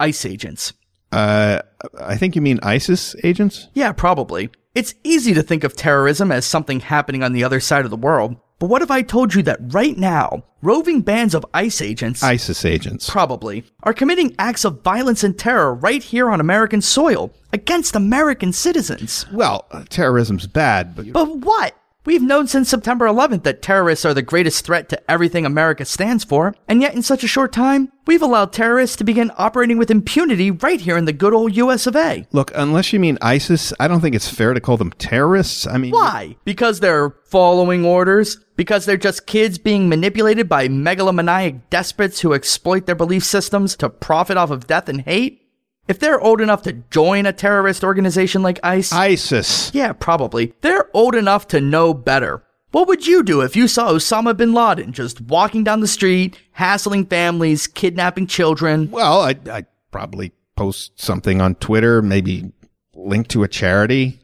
ICE 0.00 0.24
agents. 0.26 0.72
Uh, 1.12 1.62
I 2.00 2.16
think 2.16 2.34
you 2.34 2.42
mean 2.42 2.58
ISIS 2.62 3.14
agents? 3.22 3.68
Yeah, 3.74 3.92
probably. 3.92 4.50
It's 4.74 4.94
easy 5.04 5.34
to 5.34 5.42
think 5.42 5.62
of 5.62 5.76
terrorism 5.76 6.32
as 6.32 6.44
something 6.44 6.80
happening 6.80 7.22
on 7.22 7.32
the 7.32 7.44
other 7.44 7.60
side 7.60 7.84
of 7.84 7.92
the 7.92 7.96
world. 7.96 8.36
But 8.58 8.66
what 8.66 8.82
if 8.82 8.90
I 8.90 9.02
told 9.02 9.34
you 9.34 9.42
that 9.42 9.58
right 9.60 9.96
now, 9.96 10.44
roving 10.62 11.02
bands 11.02 11.34
of 11.34 11.46
ICE 11.54 11.80
agents, 11.82 12.22
ISIS 12.22 12.64
agents. 12.64 13.08
probably, 13.08 13.64
are 13.82 13.92
committing 13.92 14.34
acts 14.38 14.64
of 14.64 14.82
violence 14.82 15.22
and 15.22 15.38
terror 15.38 15.74
right 15.74 16.02
here 16.02 16.30
on 16.30 16.40
American 16.40 16.80
soil 16.80 17.32
against 17.52 17.94
American 17.94 18.52
citizens? 18.52 19.26
Well, 19.32 19.66
terrorism's 19.90 20.46
bad, 20.46 20.96
but 20.96 21.12
But 21.12 21.36
what? 21.38 21.76
We've 22.06 22.20
known 22.20 22.48
since 22.48 22.68
September 22.68 23.06
11th 23.06 23.44
that 23.44 23.62
terrorists 23.62 24.04
are 24.04 24.12
the 24.12 24.20
greatest 24.20 24.66
threat 24.66 24.90
to 24.90 25.10
everything 25.10 25.46
America 25.46 25.86
stands 25.86 26.22
for, 26.22 26.54
and 26.68 26.82
yet 26.82 26.94
in 26.94 27.00
such 27.00 27.24
a 27.24 27.28
short 27.28 27.50
time, 27.50 27.90
we've 28.06 28.20
allowed 28.20 28.52
terrorists 28.52 28.96
to 28.96 29.04
begin 29.04 29.32
operating 29.38 29.78
with 29.78 29.90
impunity 29.90 30.50
right 30.50 30.82
here 30.82 30.98
in 30.98 31.06
the 31.06 31.14
good 31.14 31.32
old 31.32 31.56
US 31.56 31.86
of 31.86 31.96
A. 31.96 32.26
look, 32.30 32.52
unless 32.54 32.92
you 32.92 33.00
mean 33.00 33.16
ISIS, 33.22 33.72
I 33.80 33.88
don't 33.88 34.02
think 34.02 34.14
it's 34.14 34.28
fair 34.28 34.52
to 34.52 34.60
call 34.60 34.76
them 34.76 34.92
terrorists. 34.98 35.66
I 35.66 35.78
mean, 35.78 35.92
Why? 35.92 36.36
Because 36.44 36.80
they're 36.80 37.16
following 37.24 37.86
orders? 37.86 38.36
Because 38.54 38.84
they're 38.84 38.98
just 38.98 39.26
kids 39.26 39.56
being 39.56 39.88
manipulated 39.88 40.46
by 40.46 40.68
megalomaniac 40.68 41.70
despots 41.70 42.20
who 42.20 42.34
exploit 42.34 42.84
their 42.84 42.94
belief 42.94 43.24
systems 43.24 43.76
to 43.76 43.88
profit 43.88 44.36
off 44.36 44.50
of 44.50 44.66
death 44.66 44.90
and 44.90 45.00
hate? 45.00 45.43
If 45.86 45.98
they're 45.98 46.20
old 46.20 46.40
enough 46.40 46.62
to 46.62 46.72
join 46.90 47.26
a 47.26 47.32
terrorist 47.32 47.84
organization 47.84 48.42
like 48.42 48.58
ICE, 48.62 48.92
ISIS. 48.92 49.70
Yeah, 49.74 49.92
probably. 49.92 50.54
They're 50.62 50.88
old 50.94 51.14
enough 51.14 51.46
to 51.48 51.60
know 51.60 51.92
better. 51.92 52.42
What 52.70 52.88
would 52.88 53.06
you 53.06 53.22
do 53.22 53.42
if 53.42 53.54
you 53.54 53.68
saw 53.68 53.92
Osama 53.92 54.36
bin 54.36 54.52
Laden 54.52 54.92
just 54.92 55.20
walking 55.20 55.62
down 55.62 55.80
the 55.80 55.86
street, 55.86 56.38
hassling 56.52 57.06
families, 57.06 57.66
kidnapping 57.66 58.26
children? 58.26 58.90
Well, 58.90 59.20
I'd, 59.20 59.48
I'd 59.48 59.66
probably 59.92 60.32
post 60.56 61.00
something 61.00 61.40
on 61.40 61.54
Twitter, 61.56 62.02
maybe 62.02 62.50
link 62.94 63.28
to 63.28 63.42
a 63.42 63.48
charity. 63.48 64.20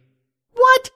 What? 0.55 0.91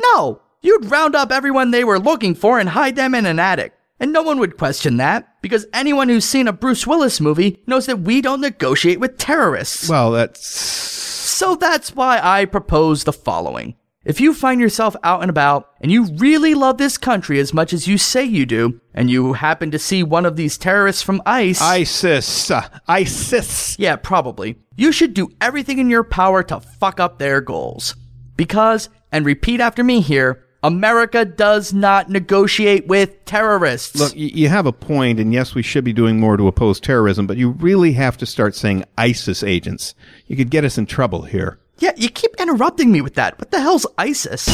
No. 0.00 0.40
You'd 0.62 0.90
round 0.90 1.14
up 1.14 1.30
everyone 1.30 1.70
they 1.70 1.84
were 1.84 2.00
looking 2.00 2.34
for 2.34 2.58
and 2.58 2.70
hide 2.70 2.96
them 2.96 3.14
in 3.14 3.26
an 3.26 3.38
attic. 3.38 3.72
And 4.00 4.12
no 4.12 4.22
one 4.22 4.40
would 4.40 4.58
question 4.58 4.96
that, 4.96 5.35
because 5.46 5.64
anyone 5.72 6.08
who's 6.08 6.24
seen 6.24 6.48
a 6.48 6.52
Bruce 6.52 6.88
Willis 6.88 7.20
movie 7.20 7.62
knows 7.68 7.86
that 7.86 8.00
we 8.00 8.20
don't 8.20 8.40
negotiate 8.40 8.98
with 8.98 9.16
terrorists. 9.16 9.88
Well, 9.88 10.10
that's. 10.10 10.44
So 10.44 11.54
that's 11.54 11.94
why 11.94 12.18
I 12.20 12.46
propose 12.46 13.04
the 13.04 13.12
following. 13.12 13.76
If 14.04 14.20
you 14.20 14.34
find 14.34 14.60
yourself 14.60 14.96
out 15.04 15.22
and 15.22 15.30
about, 15.30 15.70
and 15.80 15.92
you 15.92 16.06
really 16.16 16.54
love 16.54 16.78
this 16.78 16.98
country 16.98 17.38
as 17.38 17.54
much 17.54 17.72
as 17.72 17.86
you 17.86 17.96
say 17.96 18.24
you 18.24 18.44
do, 18.44 18.80
and 18.92 19.08
you 19.08 19.34
happen 19.34 19.70
to 19.70 19.78
see 19.78 20.02
one 20.02 20.26
of 20.26 20.34
these 20.34 20.58
terrorists 20.58 21.02
from 21.02 21.22
ICE. 21.24 21.60
ISIS. 21.62 22.50
Uh, 22.50 22.68
ISIS. 22.88 23.78
Yeah, 23.78 23.94
probably. 23.94 24.56
You 24.76 24.90
should 24.90 25.14
do 25.14 25.28
everything 25.40 25.78
in 25.78 25.90
your 25.90 26.04
power 26.04 26.42
to 26.44 26.58
fuck 26.58 26.98
up 26.98 27.18
their 27.20 27.40
goals. 27.40 27.94
Because, 28.36 28.88
and 29.12 29.24
repeat 29.24 29.60
after 29.60 29.84
me 29.84 30.00
here, 30.00 30.44
America 30.62 31.24
does 31.24 31.72
not 31.72 32.08
negotiate 32.08 32.86
with 32.86 33.24
terrorists. 33.24 33.98
Look, 33.98 34.12
you 34.14 34.48
have 34.48 34.66
a 34.66 34.72
point, 34.72 35.20
and 35.20 35.32
yes, 35.32 35.54
we 35.54 35.62
should 35.62 35.84
be 35.84 35.92
doing 35.92 36.18
more 36.18 36.36
to 36.36 36.48
oppose 36.48 36.80
terrorism, 36.80 37.26
but 37.26 37.36
you 37.36 37.50
really 37.50 37.92
have 37.92 38.16
to 38.18 38.26
start 38.26 38.54
saying 38.54 38.84
ISIS 38.96 39.42
agents. 39.42 39.94
You 40.26 40.36
could 40.36 40.50
get 40.50 40.64
us 40.64 40.78
in 40.78 40.86
trouble 40.86 41.22
here. 41.22 41.58
Yeah, 41.78 41.92
you 41.96 42.08
keep 42.08 42.34
interrupting 42.38 42.90
me 42.90 43.02
with 43.02 43.14
that. 43.14 43.38
What 43.38 43.50
the 43.50 43.60
hell's 43.60 43.86
ISIS? 43.98 44.48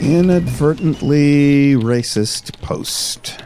Inadvertently 0.00 1.74
racist 1.74 2.58
post. 2.62 3.42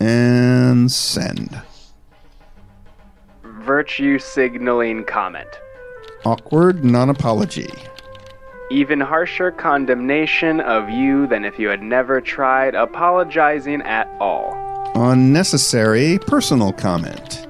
And 0.00 0.90
send. 0.90 1.60
Virtue 3.42 4.18
signaling 4.18 5.04
comment. 5.04 5.48
Awkward 6.24 6.84
non 6.84 7.10
apology. 7.10 7.68
Even 8.70 9.00
harsher 9.00 9.50
condemnation 9.50 10.60
of 10.60 10.88
you 10.88 11.26
than 11.26 11.44
if 11.44 11.58
you 11.58 11.68
had 11.68 11.82
never 11.82 12.20
tried 12.20 12.74
apologizing 12.74 13.82
at 13.82 14.08
all. 14.20 14.56
Unnecessary 14.94 16.18
personal 16.20 16.72
comment. 16.72 17.49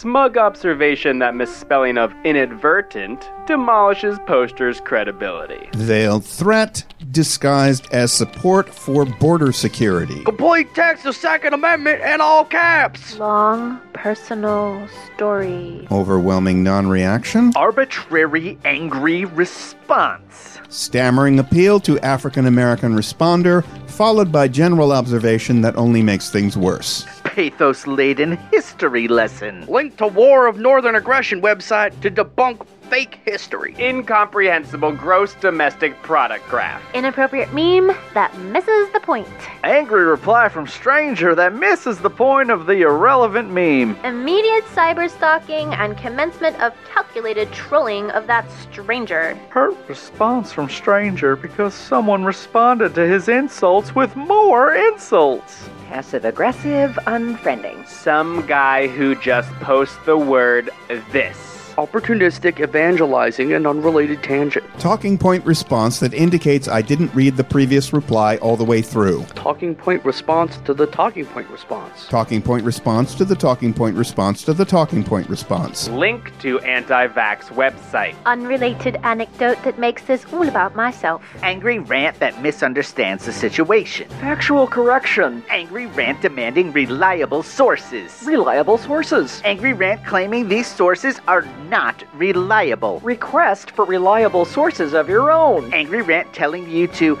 Smug 0.00 0.36
observation 0.36 1.18
that 1.18 1.34
misspelling 1.34 1.98
of 1.98 2.14
inadvertent 2.22 3.28
demolishes 3.48 4.16
poster's 4.28 4.78
credibility. 4.78 5.68
Veiled 5.74 6.24
threat 6.24 6.84
disguised 7.10 7.88
as 7.90 8.12
support 8.12 8.72
for 8.72 9.04
border 9.04 9.50
security. 9.50 10.22
Complete 10.22 10.72
text 10.72 11.04
of 11.04 11.16
Second 11.16 11.52
Amendment 11.52 12.00
in 12.02 12.20
all 12.20 12.44
caps. 12.44 13.18
Long 13.18 13.80
personal 13.92 14.86
story. 15.16 15.88
Overwhelming 15.90 16.62
non 16.62 16.86
reaction. 16.86 17.52
Arbitrary 17.56 18.56
angry 18.64 19.24
response. 19.24 20.60
Stammering 20.68 21.40
appeal 21.40 21.80
to 21.80 21.98
African 22.00 22.46
American 22.46 22.94
responder, 22.94 23.64
followed 23.88 24.30
by 24.30 24.46
general 24.46 24.92
observation 24.92 25.62
that 25.62 25.74
only 25.74 26.02
makes 26.02 26.30
things 26.30 26.56
worse. 26.56 27.04
Pathos 27.38 27.86
laden 27.86 28.32
history 28.50 29.06
lesson. 29.06 29.64
Link 29.66 29.96
to 29.98 30.08
War 30.08 30.48
of 30.48 30.58
Northern 30.58 30.96
Aggression 30.96 31.40
website 31.40 32.00
to 32.00 32.10
debunk 32.10 32.66
fake 32.90 33.20
history. 33.24 33.76
Incomprehensible 33.78 34.90
gross 34.90 35.34
domestic 35.34 35.94
product 36.02 36.48
graph. 36.48 36.82
Inappropriate 36.94 37.54
meme 37.54 37.96
that 38.12 38.36
misses 38.38 38.92
the 38.92 38.98
point. 38.98 39.28
Angry 39.62 40.02
reply 40.02 40.48
from 40.48 40.66
stranger 40.66 41.36
that 41.36 41.54
misses 41.54 42.00
the 42.00 42.10
point 42.10 42.50
of 42.50 42.66
the 42.66 42.80
irrelevant 42.80 43.50
meme. 43.50 43.96
Immediate 44.04 44.64
cyber 44.74 45.08
stalking 45.08 45.72
and 45.74 45.96
commencement 45.96 46.60
of 46.60 46.72
calculated 46.92 47.52
trolling 47.52 48.10
of 48.10 48.26
that 48.26 48.50
stranger. 48.50 49.36
Hurt 49.50 49.76
response 49.88 50.52
from 50.52 50.68
stranger 50.68 51.36
because 51.36 51.72
someone 51.72 52.24
responded 52.24 52.96
to 52.96 53.06
his 53.06 53.28
insults 53.28 53.94
with 53.94 54.16
more 54.16 54.74
insults. 54.74 55.70
Passive 55.88 56.26
aggressive 56.26 56.98
unfriending. 57.06 57.88
Some 57.88 58.46
guy 58.46 58.88
who 58.88 59.14
just 59.14 59.50
posts 59.54 59.96
the 60.04 60.18
word 60.18 60.68
this. 61.12 61.47
Opportunistic 61.78 62.58
evangelizing 62.58 63.52
and 63.52 63.64
unrelated 63.64 64.20
tangent. 64.20 64.66
Talking 64.80 65.16
point 65.16 65.46
response 65.46 66.00
that 66.00 66.12
indicates 66.12 66.66
I 66.66 66.82
didn't 66.82 67.14
read 67.14 67.36
the 67.36 67.44
previous 67.44 67.92
reply 67.92 68.36
all 68.38 68.56
the 68.56 68.64
way 68.64 68.82
through. 68.82 69.22
Talking 69.36 69.76
point 69.76 70.04
response 70.04 70.56
to 70.64 70.74
the 70.74 70.88
talking 70.88 71.24
point 71.24 71.48
response. 71.50 72.08
Talking 72.08 72.42
point 72.42 72.64
response 72.64 73.14
to 73.14 73.24
the 73.24 73.36
talking 73.36 73.72
point 73.72 73.94
response 73.94 74.42
to 74.42 74.54
the 74.54 74.64
talking 74.64 75.04
point 75.04 75.30
response. 75.30 75.88
Link 75.90 76.36
to 76.40 76.58
anti-vax 76.62 77.44
website. 77.50 78.16
Unrelated 78.26 78.96
anecdote 79.04 79.62
that 79.62 79.78
makes 79.78 80.02
this 80.02 80.24
all 80.32 80.48
about 80.48 80.74
myself. 80.74 81.22
Angry 81.44 81.78
rant 81.78 82.18
that 82.18 82.42
misunderstands 82.42 83.24
the 83.24 83.32
situation. 83.32 84.08
Factual 84.18 84.66
correction. 84.66 85.44
Angry 85.48 85.86
rant 85.86 86.20
demanding 86.22 86.72
reliable 86.72 87.44
sources. 87.44 88.20
Reliable 88.24 88.78
sources. 88.78 89.40
Angry 89.44 89.74
rant 89.74 90.04
claiming 90.04 90.48
these 90.48 90.66
sources 90.66 91.20
are 91.28 91.46
not 91.68 92.02
reliable. 92.14 93.00
Request 93.00 93.70
for 93.72 93.84
reliable 93.84 94.44
sources 94.44 94.94
of 94.94 95.08
your 95.08 95.30
own. 95.30 95.72
Angry 95.72 96.02
rant 96.02 96.32
telling 96.32 96.68
you 96.68 96.86
to 96.88 97.18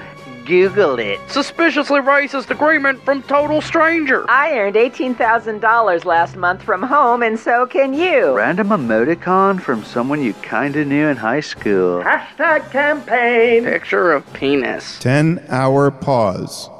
Google 0.48 0.98
it. 0.98 1.20
Suspiciously 1.28 2.00
racist 2.00 2.48
agreement 2.48 3.02
from 3.04 3.22
total 3.24 3.60
stranger. 3.60 4.24
I 4.30 4.58
earned 4.58 4.76
$18,000 4.76 6.06
last 6.06 6.36
month 6.36 6.62
from 6.62 6.82
home, 6.82 7.22
and 7.22 7.38
so 7.38 7.66
can 7.66 7.92
you. 7.92 8.34
Random 8.34 8.68
emoticon 8.68 9.60
from 9.60 9.84
someone 9.84 10.22
you 10.22 10.32
kinda 10.42 10.86
knew 10.86 11.06
in 11.06 11.18
high 11.18 11.40
school. 11.40 12.02
Hashtag 12.02 12.70
campaign. 12.70 13.64
Picture 13.64 14.10
of 14.10 14.32
penis. 14.32 14.98
10 15.00 15.44
hour 15.50 15.90
pause. 15.90 16.70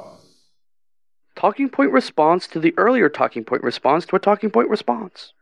Talking 1.35 1.69
point 1.69 1.91
response 1.91 2.47
to 2.47 2.59
the 2.59 2.73
earlier 2.75 3.07
talking 3.07 3.43
point 3.43 3.63
response 3.63 4.05
to 4.07 4.15
a 4.15 4.19
talking 4.19 4.49
point 4.49 4.67
response. 4.67 5.33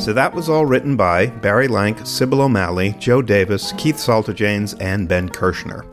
So 0.00 0.14
that 0.14 0.32
was 0.34 0.48
all 0.48 0.64
written 0.64 0.96
by 0.96 1.26
Barry 1.26 1.68
Lank, 1.68 2.06
Sybil 2.06 2.40
O'Malley, 2.40 2.96
Joe 2.98 3.20
Davis, 3.20 3.72
Keith 3.76 3.96
Saltajanes, 3.96 4.74
and 4.80 5.06
Ben 5.06 5.28
Kirshner. 5.28 5.86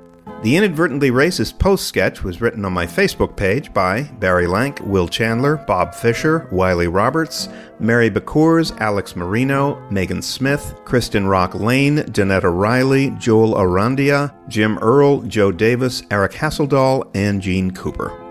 The 0.43 0.55
Inadvertently 0.55 1.11
Racist 1.11 1.59
post 1.59 1.87
sketch 1.87 2.23
was 2.23 2.39
written 2.39 2.63
on 2.63 2.71
my 2.71 2.87
Facebook 2.87 3.35
page 3.35 3.73
by 3.73 4.03
Barry 4.03 4.47
Lank, 4.47 4.79
Will 4.79 5.09
Chandler, 5.09 5.57
Bob 5.57 5.93
Fisher, 5.93 6.47
Wiley 6.53 6.87
Roberts, 6.87 7.49
Mary 7.81 8.09
Bacours, 8.09 8.71
Alex 8.79 9.17
Marino, 9.17 9.85
Megan 9.91 10.21
Smith, 10.21 10.79
Kristen 10.85 11.27
Rock 11.27 11.53
Lane, 11.53 11.97
Danetta 11.97 12.49
Riley, 12.49 13.09
Joel 13.19 13.55
Arandia, 13.55 14.33
Jim 14.47 14.77
Earl, 14.77 15.23
Joe 15.23 15.51
Davis, 15.51 16.01
Eric 16.11 16.31
Hasseldahl, 16.31 17.11
and 17.13 17.41
Gene 17.41 17.71
Cooper. 17.71 18.26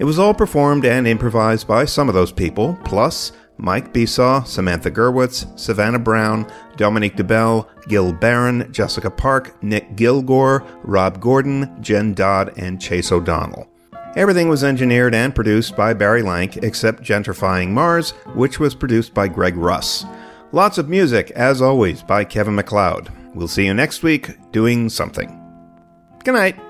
It 0.00 0.04
was 0.04 0.18
all 0.18 0.32
performed 0.32 0.86
and 0.86 1.06
improvised 1.06 1.68
by 1.68 1.84
some 1.84 2.08
of 2.08 2.14
those 2.14 2.32
people, 2.32 2.78
plus 2.84 3.32
Mike 3.58 3.92
Besaw, 3.92 4.46
Samantha 4.46 4.90
Gerwitz, 4.90 5.46
Savannah 5.60 5.98
Brown, 5.98 6.50
Dominique 6.78 7.16
DeBell, 7.16 7.68
Gil 7.86 8.14
Barron, 8.14 8.72
Jessica 8.72 9.10
Park, 9.10 9.62
Nick 9.62 9.96
Gilgore, 9.96 10.66
Rob 10.84 11.20
Gordon, 11.20 11.76
Jen 11.82 12.14
Dodd, 12.14 12.58
and 12.58 12.80
Chase 12.80 13.12
O'Donnell. 13.12 13.68
Everything 14.16 14.48
was 14.48 14.64
engineered 14.64 15.14
and 15.14 15.34
produced 15.34 15.76
by 15.76 15.92
Barry 15.92 16.22
Lank 16.22 16.56
except 16.56 17.02
Gentrifying 17.02 17.68
Mars, 17.68 18.12
which 18.34 18.58
was 18.58 18.74
produced 18.74 19.12
by 19.12 19.28
Greg 19.28 19.54
Russ. 19.54 20.06
Lots 20.52 20.78
of 20.78 20.88
music, 20.88 21.30
as 21.32 21.60
always, 21.60 22.02
by 22.02 22.24
Kevin 22.24 22.54
MacLeod. 22.54 23.12
We'll 23.34 23.48
see 23.48 23.66
you 23.66 23.74
next 23.74 24.02
week 24.02 24.50
doing 24.50 24.88
something. 24.88 25.28
Good 26.24 26.32
night. 26.32 26.69